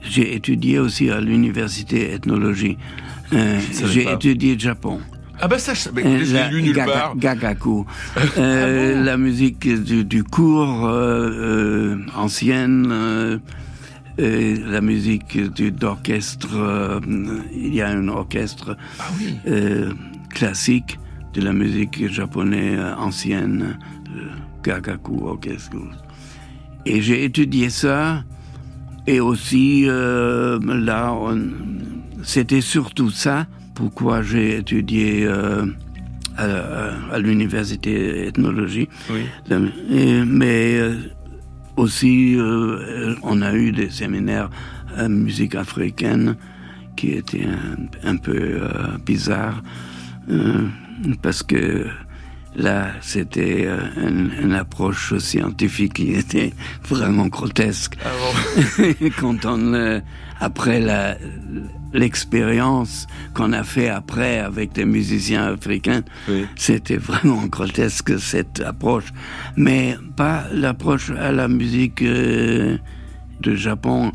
j'ai 0.02 0.34
étudié 0.34 0.78
aussi 0.78 1.10
à 1.10 1.20
l'université 1.20 2.12
ethnologie. 2.12 2.76
Euh, 3.32 3.58
j'ai 3.86 4.10
étudié 4.10 4.58
Japon. 4.58 5.00
Ah 5.40 5.48
bah 5.48 5.58
ça, 5.58 5.72
bah, 5.92 6.02
je 6.04 6.32
l'ai 6.32 6.48
lu 6.50 6.62
nulle 6.62 6.74
gaga, 6.74 6.92
part. 6.92 7.16
Gagaku. 7.16 7.84
Euh, 8.16 8.20
ah 8.96 8.98
bon 8.98 9.04
la 9.04 9.16
musique 9.16 9.68
du, 9.82 10.04
du 10.04 10.22
cours 10.22 10.86
euh, 10.86 11.30
euh, 11.30 11.96
ancienne, 12.16 12.86
euh, 12.90 13.38
la 14.16 14.80
musique 14.80 15.38
d'orchestre, 15.76 17.00
il 17.52 17.74
y 17.74 17.82
a 17.82 17.88
un 17.88 18.06
orchestre 18.06 18.76
ah 19.00 19.04
oui. 19.18 19.38
classique 20.30 21.00
de 21.32 21.42
la 21.42 21.52
musique 21.52 22.08
japonaise 22.12 22.78
ancienne, 22.96 23.76
Gagaku 24.62 25.26
Orchestre. 25.26 25.76
Et 26.86 27.02
j'ai 27.02 27.24
étudié 27.24 27.70
ça, 27.70 28.22
et 29.08 29.18
aussi 29.18 29.86
là, 29.86 31.12
c'était 32.22 32.60
surtout 32.60 33.10
ça 33.10 33.46
pourquoi 33.74 34.22
j'ai 34.22 34.58
étudié 34.58 35.26
euh, 35.26 35.66
à, 36.36 37.14
à 37.14 37.18
l'université 37.18 38.26
ethnologie. 38.26 38.88
Oui. 39.10 39.26
Et, 39.90 40.24
mais 40.24 40.76
euh, 40.76 40.94
aussi, 41.76 42.36
euh, 42.36 43.14
on 43.22 43.42
a 43.42 43.52
eu 43.54 43.72
des 43.72 43.90
séminaires 43.90 44.50
à 44.96 45.08
musique 45.08 45.54
africaine 45.54 46.36
qui 46.96 47.10
étaient 47.12 47.46
un, 47.46 48.08
un 48.08 48.16
peu 48.16 48.32
euh, 48.36 48.68
bizarres 49.04 49.62
parce 51.20 51.42
que 51.42 51.86
là, 52.56 52.92
c'était 53.02 53.68
une, 53.96 54.30
une, 54.42 54.54
approche 54.54 55.18
scientifique 55.18 55.94
qui 55.94 56.12
était 56.12 56.54
vraiment 56.88 57.26
grotesque. 57.26 57.98
Ah 58.02 58.08
bon 58.78 58.94
Quand 59.20 59.44
on, 59.44 60.00
après 60.40 60.80
la 60.80 61.18
l'expérience 61.94 63.06
qu'on 63.32 63.52
a 63.52 63.62
fait 63.62 63.88
après 63.88 64.40
avec 64.40 64.72
des 64.72 64.84
musiciens 64.84 65.44
africains, 65.54 66.02
oui. 66.28 66.44
c'était 66.56 66.96
vraiment 66.96 67.46
grotesque 67.46 68.18
cette 68.18 68.60
approche. 68.60 69.12
Mais 69.56 69.96
pas 70.16 70.44
l'approche 70.52 71.10
à 71.10 71.32
la 71.32 71.48
musique 71.48 72.02
euh, 72.02 72.76
de 73.40 73.54
Japon 73.54 74.12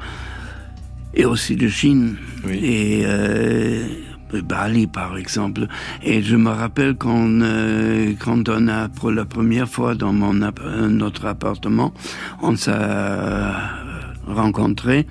et 1.16 1.26
aussi 1.26 1.56
de 1.56 1.68
Chine. 1.68 2.18
Oui. 2.46 2.60
Et 2.62 3.02
euh, 3.06 3.88
Bali 4.44 4.88
par 4.88 5.18
exemple. 5.18 5.68
Et 6.04 6.22
je 6.22 6.36
me 6.36 6.50
rappelle 6.50 6.96
quand, 6.96 7.30
euh, 7.42 8.14
quand 8.20 8.48
on 8.50 8.68
a 8.68 8.90
pour 8.90 9.12
la 9.12 9.26
première 9.26 9.68
fois 9.68 9.96
dans 9.96 10.14
mon, 10.14 10.34
notre 10.34 11.26
appartement, 11.26 11.94
on 12.42 12.56
s'est 12.56 12.72
rencontré, 14.30 15.08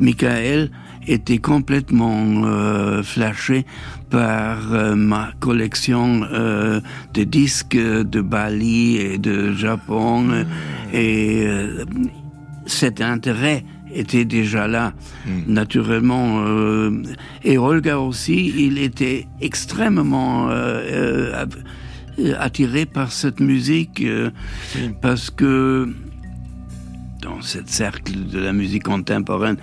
Michael, 0.00 0.70
était 1.06 1.38
complètement 1.38 2.44
euh, 2.44 3.02
flashé 3.02 3.66
par 4.10 4.72
euh, 4.72 4.94
ma 4.94 5.32
collection 5.40 6.22
euh, 6.32 6.80
de 7.14 7.24
disques 7.24 7.76
de 7.76 8.20
Bali 8.20 8.96
et 8.96 9.18
de 9.18 9.52
Japon 9.52 10.20
mmh. 10.20 10.44
et 10.92 11.42
euh, 11.46 11.84
cet 12.66 13.00
intérêt 13.00 13.64
était 13.92 14.24
déjà 14.24 14.68
là 14.68 14.94
mmh. 15.26 15.30
naturellement 15.52 16.44
euh, 16.46 17.02
et 17.44 17.58
Olga 17.58 17.98
aussi 17.98 18.52
il 18.56 18.78
était 18.78 19.26
extrêmement 19.40 20.48
euh, 20.50 21.44
attiré 22.38 22.86
par 22.86 23.10
cette 23.12 23.40
musique 23.40 24.02
mmh. 24.04 24.92
parce 25.00 25.30
que 25.30 25.88
dans 27.22 27.40
cette 27.40 27.70
cercle 27.70 28.12
de 28.30 28.38
la 28.38 28.52
musique 28.52 28.82
contemporaine 28.84 29.56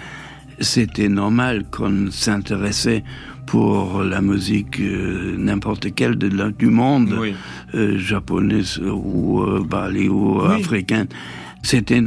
c'était 0.60 1.10
normal 1.10 1.66
qu'on 1.72 2.08
s'intéressait 2.12 3.04
pour 3.46 4.04
la 4.04 4.22
musique 4.22 4.80
euh, 4.80 5.36
n'importe 5.38 5.94
quelle 5.96 6.18
de 6.18 6.28
la, 6.28 6.52
du 6.52 6.68
monde 6.68 7.16
oui. 7.20 7.34
euh, 7.76 7.98
japonaise 7.98 8.80
ou 8.80 9.42
euh, 9.42 9.64
bali 9.64 10.08
ou 10.08 10.42
oui. 10.42 10.56
africaine 10.60 11.08
c'était 11.62 12.02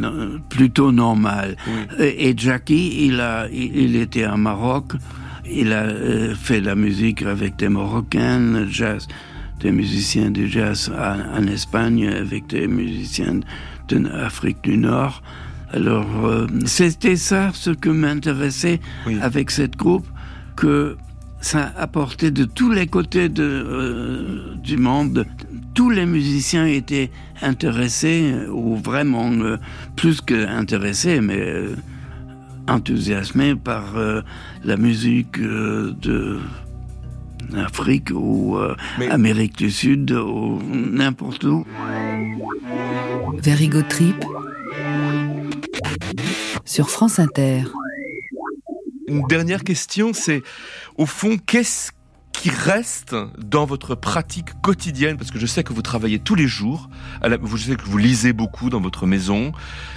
plutôt 0.49 0.93
normal 0.93 1.57
oui. 1.67 2.05
et, 2.07 2.29
et 2.31 2.35
Jackie 2.37 3.07
il 3.07 3.21
a 3.21 3.49
il, 3.53 3.77
il 3.77 3.97
était 3.97 4.25
à 4.25 4.37
Maroc 4.37 4.93
il 5.51 5.73
a 5.73 5.83
euh, 5.83 6.35
fait 6.35 6.61
la 6.61 6.75
musique 6.75 7.23
avec 7.23 7.57
des 7.57 7.69
marocains 7.69 8.67
jazz 8.71 9.09
des 9.61 9.73
musiciens 9.73 10.31
de 10.31 10.47
jazz 10.47 10.93
en 11.39 11.47
Espagne 11.47 12.09
avec 12.09 12.49
des 12.49 12.67
musiciens 12.67 13.41
d'Afrique 13.89 14.63
du 14.63 14.77
Nord 14.77 15.23
Alors 15.73 16.27
euh, 16.27 16.47
c'était 16.67 17.17
ça 17.17 17.51
ce 17.55 17.71
que 17.71 17.89
m'intéressait 17.89 18.81
oui. 19.07 19.19
avec 19.21 19.51
cette 19.51 19.77
groupe 19.77 20.07
que 20.57 20.97
ça 21.41 21.73
apportait 21.77 22.31
de 22.31 22.45
tous 22.45 22.71
les 22.71 22.87
côtés 22.87 23.29
de, 23.29 23.43
euh, 23.43 24.55
du 24.63 24.77
monde. 24.77 25.27
Tous 25.75 25.91
les 25.91 26.07
musiciens 26.07 26.67
étaient 26.67 27.11
intéressés 27.41 28.35
ou 28.53 28.77
vraiment 28.77 29.31
euh, 29.33 29.57
plus 29.97 30.21
que 30.21 30.47
intéressés, 30.47 31.21
mais 31.21 31.41
euh, 31.41 31.75
enthousiasmés 32.69 33.57
par 33.57 33.97
euh, 33.97 34.23
la 34.65 34.77
musique 34.77 35.39
euh, 35.39 35.93
de 36.01 36.39
Afrique 37.57 38.11
ou 38.15 38.57
euh, 38.57 38.75
mais... 38.99 39.09
Amérique 39.09 39.59
du 39.59 39.71
Sud 39.71 40.13
ou 40.13 40.61
n'importe 40.73 41.45
où. 41.45 41.67
Verigo 43.43 43.83
Trip 43.83 44.25
sur 46.65 46.91
France 46.91 47.19
Inter. 47.19 47.65
Une 49.09 49.27
dernière 49.27 49.65
question, 49.65 50.13
c'est 50.13 50.43
au 50.97 51.07
fond, 51.07 51.37
qu'est-ce 51.39 51.93
qui 52.33 52.51
reste 52.51 53.15
dans 53.39 53.67
votre 53.67 53.95
pratique 53.95 54.61
quotidienne 54.63 55.17
parce 55.17 55.31
que 55.31 55.39
je 55.39 55.47
sais 55.47 55.63
que 55.63 55.73
vous 55.73 55.83
travaillez 55.83 56.19
tous 56.19 56.35
les 56.35 56.47
jours. 56.47 56.89
La, 57.23 57.37
je 57.43 57.57
sais 57.57 57.77
que 57.77 57.85
vous 57.85 57.99
lisez 57.99 58.33
beaucoup 58.33 58.71
dans 58.71 58.81
votre 58.81 59.07
maison 59.07 59.53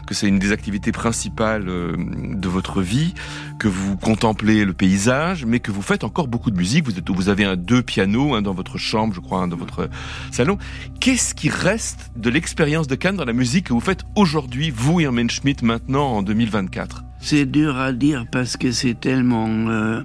que 0.05 0.13
c'est 0.13 0.27
une 0.27 0.37
des 0.37 0.51
activités 0.51 0.91
principales 0.91 1.67
euh, 1.67 1.95
de 1.97 2.47
votre 2.47 2.81
vie 2.81 3.13
que 3.57 3.67
vous 3.67 3.97
contemplez 3.97 4.65
le 4.65 4.73
paysage 4.73 5.45
mais 5.45 5.59
que 5.59 5.71
vous 5.71 5.81
faites 5.81 6.03
encore 6.03 6.27
beaucoup 6.27 6.51
de 6.51 6.57
musique. 6.57 6.85
Vous 7.07 7.29
avez 7.29 7.45
un 7.45 7.55
deux 7.55 7.81
pianos 7.81 8.35
hein, 8.35 8.41
dans 8.41 8.53
votre 8.53 8.77
chambre 8.77 9.13
je 9.13 9.21
crois 9.21 9.41
hein, 9.41 9.47
dans 9.47 9.57
votre 9.57 9.89
salon. 10.31 10.57
Qu'est-ce 10.99 11.33
qui 11.33 11.49
reste 11.49 12.11
de 12.15 12.29
l'expérience 12.29 12.87
de 12.87 12.95
Cannes 12.95 13.15
dans 13.15 13.25
la 13.25 13.33
musique 13.33 13.67
que 13.67 13.73
vous 13.73 13.79
faites 13.79 14.03
aujourd'hui 14.15 14.71
vous 14.75 14.99
Hermann 14.99 15.29
Schmidt 15.29 15.65
maintenant 15.65 16.17
en 16.17 16.21
2024 16.21 17.03
c'est 17.19 17.45
dur 17.47 17.77
à 17.77 17.91
dire 17.91 18.25
parce 18.31 18.55
que 18.55 18.71
c'est 18.71 18.99
tellement 18.99 19.47
euh, 19.47 20.03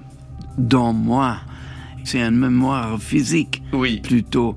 dans 0.57 0.91
moi 0.91 1.37
c'est 2.03 2.21
une 2.21 2.37
mémoire 2.37 2.99
physique 2.99 3.61
oui. 3.73 3.99
plutôt. 4.01 4.55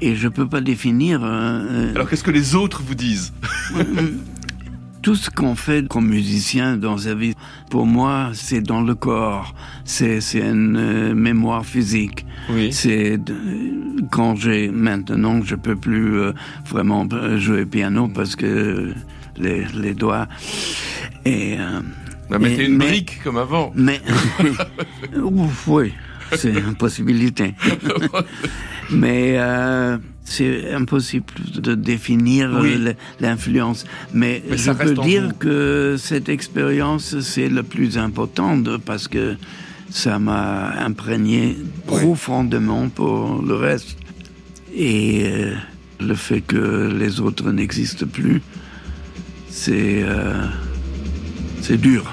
Et 0.00 0.16
je 0.16 0.28
peux 0.28 0.46
pas 0.48 0.60
définir 0.60 1.20
euh, 1.22 1.94
alors 1.94 2.08
qu'est-ce 2.08 2.24
que 2.24 2.30
les 2.30 2.54
autres 2.54 2.82
vous 2.82 2.94
disent 2.94 3.32
tout 5.02 5.14
ce 5.14 5.30
qu'on 5.30 5.54
fait 5.54 5.86
comme 5.88 6.08
musicien 6.08 6.76
dans 6.76 6.98
sa 6.98 7.14
vie 7.14 7.34
pour 7.70 7.86
moi 7.86 8.30
c'est 8.34 8.60
dans 8.60 8.82
le 8.82 8.94
corps. 8.94 9.54
C'est 9.84 10.18
une 10.34 10.76
euh, 10.76 11.14
mémoire 11.14 11.64
physique. 11.64 12.26
Oui. 12.50 12.72
c'est 12.72 13.18
quand 14.10 14.34
j'ai 14.36 14.68
maintenant 14.68 15.40
je 15.42 15.54
peux 15.54 15.76
plus 15.76 16.18
euh, 16.18 16.32
vraiment 16.66 17.06
jouer 17.36 17.64
piano 17.64 18.08
parce 18.08 18.36
que 18.36 18.92
les, 19.36 19.64
les 19.74 19.94
doigts 19.94 20.26
Et, 21.24 21.56
euh, 21.58 21.80
mettez 22.38 22.66
une 22.66 22.78
brique 22.78 23.22
comme 23.22 23.36
avant. 23.38 23.72
Mais 23.74 24.00
oui, 25.66 25.92
c'est 26.36 26.52
une 26.52 26.74
possibilité. 26.74 27.54
mais 28.90 29.34
euh, 29.36 29.98
c'est 30.24 30.72
impossible 30.72 31.26
de 31.54 31.74
définir 31.74 32.50
l'influence. 33.20 33.84
Mais, 34.12 34.42
je 34.50 34.70
peux 34.72 34.94
dire 34.94 35.32
que 35.38 35.96
cette 35.98 36.28
expérience, 36.28 37.20
c'est 37.20 37.48
le 37.48 37.62
plus 37.62 37.98
important 37.98 38.58
parce 38.84 39.08
que 39.08 39.36
ça 39.90 40.18
m'a 40.18 40.72
imprégné 40.84 41.56
profondément 41.86 42.88
pour 42.88 43.42
le 43.42 43.54
reste. 43.54 43.96
Et 44.74 45.22
euh, 45.26 45.54
le 46.00 46.14
fait 46.14 46.40
que 46.40 46.92
les 46.92 47.20
autres 47.20 47.52
n'existent 47.52 48.06
plus, 48.06 48.42
c'est 49.48 50.02
euh, 50.02 50.46
c'est 51.60 51.80
dur. 51.80 52.12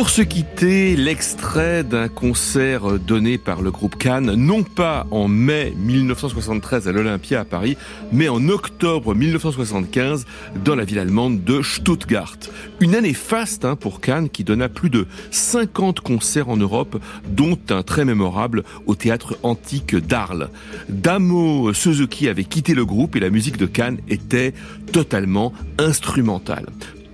Pour 0.00 0.08
se 0.08 0.22
quitter, 0.22 0.96
l'extrait 0.96 1.84
d'un 1.84 2.08
concert 2.08 2.98
donné 2.98 3.36
par 3.36 3.60
le 3.60 3.70
groupe 3.70 3.98
Cannes, 3.98 4.32
non 4.34 4.62
pas 4.62 5.06
en 5.10 5.28
mai 5.28 5.74
1973 5.76 6.88
à 6.88 6.92
l'Olympia 6.92 7.40
à 7.40 7.44
Paris, 7.44 7.76
mais 8.10 8.30
en 8.30 8.48
octobre 8.48 9.14
1975 9.14 10.24
dans 10.64 10.74
la 10.74 10.86
ville 10.86 11.00
allemande 11.00 11.44
de 11.44 11.60
Stuttgart. 11.60 12.38
Une 12.80 12.94
année 12.94 13.12
faste 13.12 13.66
hein, 13.66 13.76
pour 13.76 14.00
Cannes 14.00 14.30
qui 14.30 14.42
donna 14.42 14.70
plus 14.70 14.88
de 14.88 15.06
50 15.32 16.00
concerts 16.00 16.48
en 16.48 16.56
Europe, 16.56 16.98
dont 17.28 17.58
un 17.68 17.82
très 17.82 18.06
mémorable 18.06 18.64
au 18.86 18.94
théâtre 18.94 19.36
antique 19.42 19.94
d'Arles. 19.94 20.48
Damo 20.88 21.74
Suzuki 21.74 22.26
avait 22.30 22.44
quitté 22.44 22.72
le 22.72 22.86
groupe 22.86 23.16
et 23.16 23.20
la 23.20 23.28
musique 23.28 23.58
de 23.58 23.66
Cannes 23.66 23.98
était 24.08 24.54
totalement 24.92 25.52
instrumentale 25.76 26.64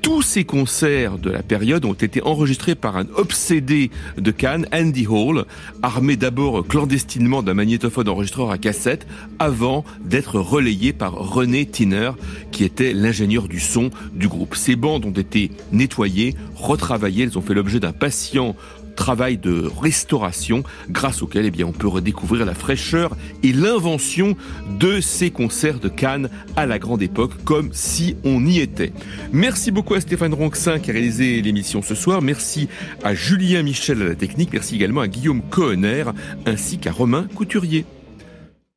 tous 0.06 0.22
ces 0.22 0.44
concerts 0.44 1.18
de 1.18 1.30
la 1.30 1.42
période 1.42 1.84
ont 1.84 1.92
été 1.92 2.22
enregistrés 2.22 2.76
par 2.76 2.96
un 2.96 3.08
obsédé 3.16 3.90
de 4.16 4.30
Cannes, 4.30 4.68
Andy 4.72 5.04
Hall, 5.08 5.46
armé 5.82 6.14
d'abord 6.14 6.64
clandestinement 6.64 7.42
d'un 7.42 7.54
magnétophone 7.54 8.08
enregistreur 8.08 8.52
à 8.52 8.56
cassette, 8.56 9.04
avant 9.40 9.84
d'être 10.04 10.38
relayé 10.38 10.92
par 10.92 11.12
René 11.14 11.66
Tiner, 11.66 12.12
qui 12.52 12.62
était 12.62 12.92
l'ingénieur 12.92 13.48
du 13.48 13.58
son 13.58 13.90
du 14.12 14.28
groupe. 14.28 14.54
Ces 14.54 14.76
bandes 14.76 15.04
ont 15.06 15.10
été 15.10 15.50
nettoyées, 15.72 16.36
retravaillées, 16.54 17.24
elles 17.24 17.36
ont 17.36 17.42
fait 17.42 17.54
l'objet 17.54 17.80
d'un 17.80 17.92
patient 17.92 18.54
travail 18.96 19.38
de 19.38 19.70
restauration 19.80 20.64
grâce 20.90 21.22
auquel 21.22 21.46
eh 21.46 21.50
bien, 21.50 21.66
on 21.66 21.72
peut 21.72 21.86
redécouvrir 21.86 22.44
la 22.44 22.54
fraîcheur 22.54 23.16
et 23.42 23.52
l'invention 23.52 24.36
de 24.80 25.00
ces 25.00 25.30
concerts 25.30 25.78
de 25.78 25.88
Cannes 25.88 26.28
à 26.56 26.66
la 26.66 26.78
grande 26.78 27.02
époque 27.02 27.32
comme 27.44 27.70
si 27.72 28.16
on 28.24 28.44
y 28.44 28.58
était. 28.58 28.92
Merci 29.32 29.70
beaucoup 29.70 29.94
à 29.94 30.00
Stéphane 30.00 30.34
Ronxin 30.34 30.78
qui 30.80 30.90
a 30.90 30.94
réalisé 30.94 31.40
l'émission 31.42 31.82
ce 31.82 31.94
soir. 31.94 32.22
Merci 32.22 32.68
à 33.04 33.14
Julien 33.14 33.62
Michel 33.62 34.02
à 34.02 34.06
la 34.06 34.14
technique. 34.14 34.52
Merci 34.52 34.74
également 34.74 35.02
à 35.02 35.08
Guillaume 35.08 35.42
Cohenner 35.42 36.04
ainsi 36.46 36.78
qu'à 36.78 36.92
Romain 36.92 37.26
Couturier. 37.34 37.84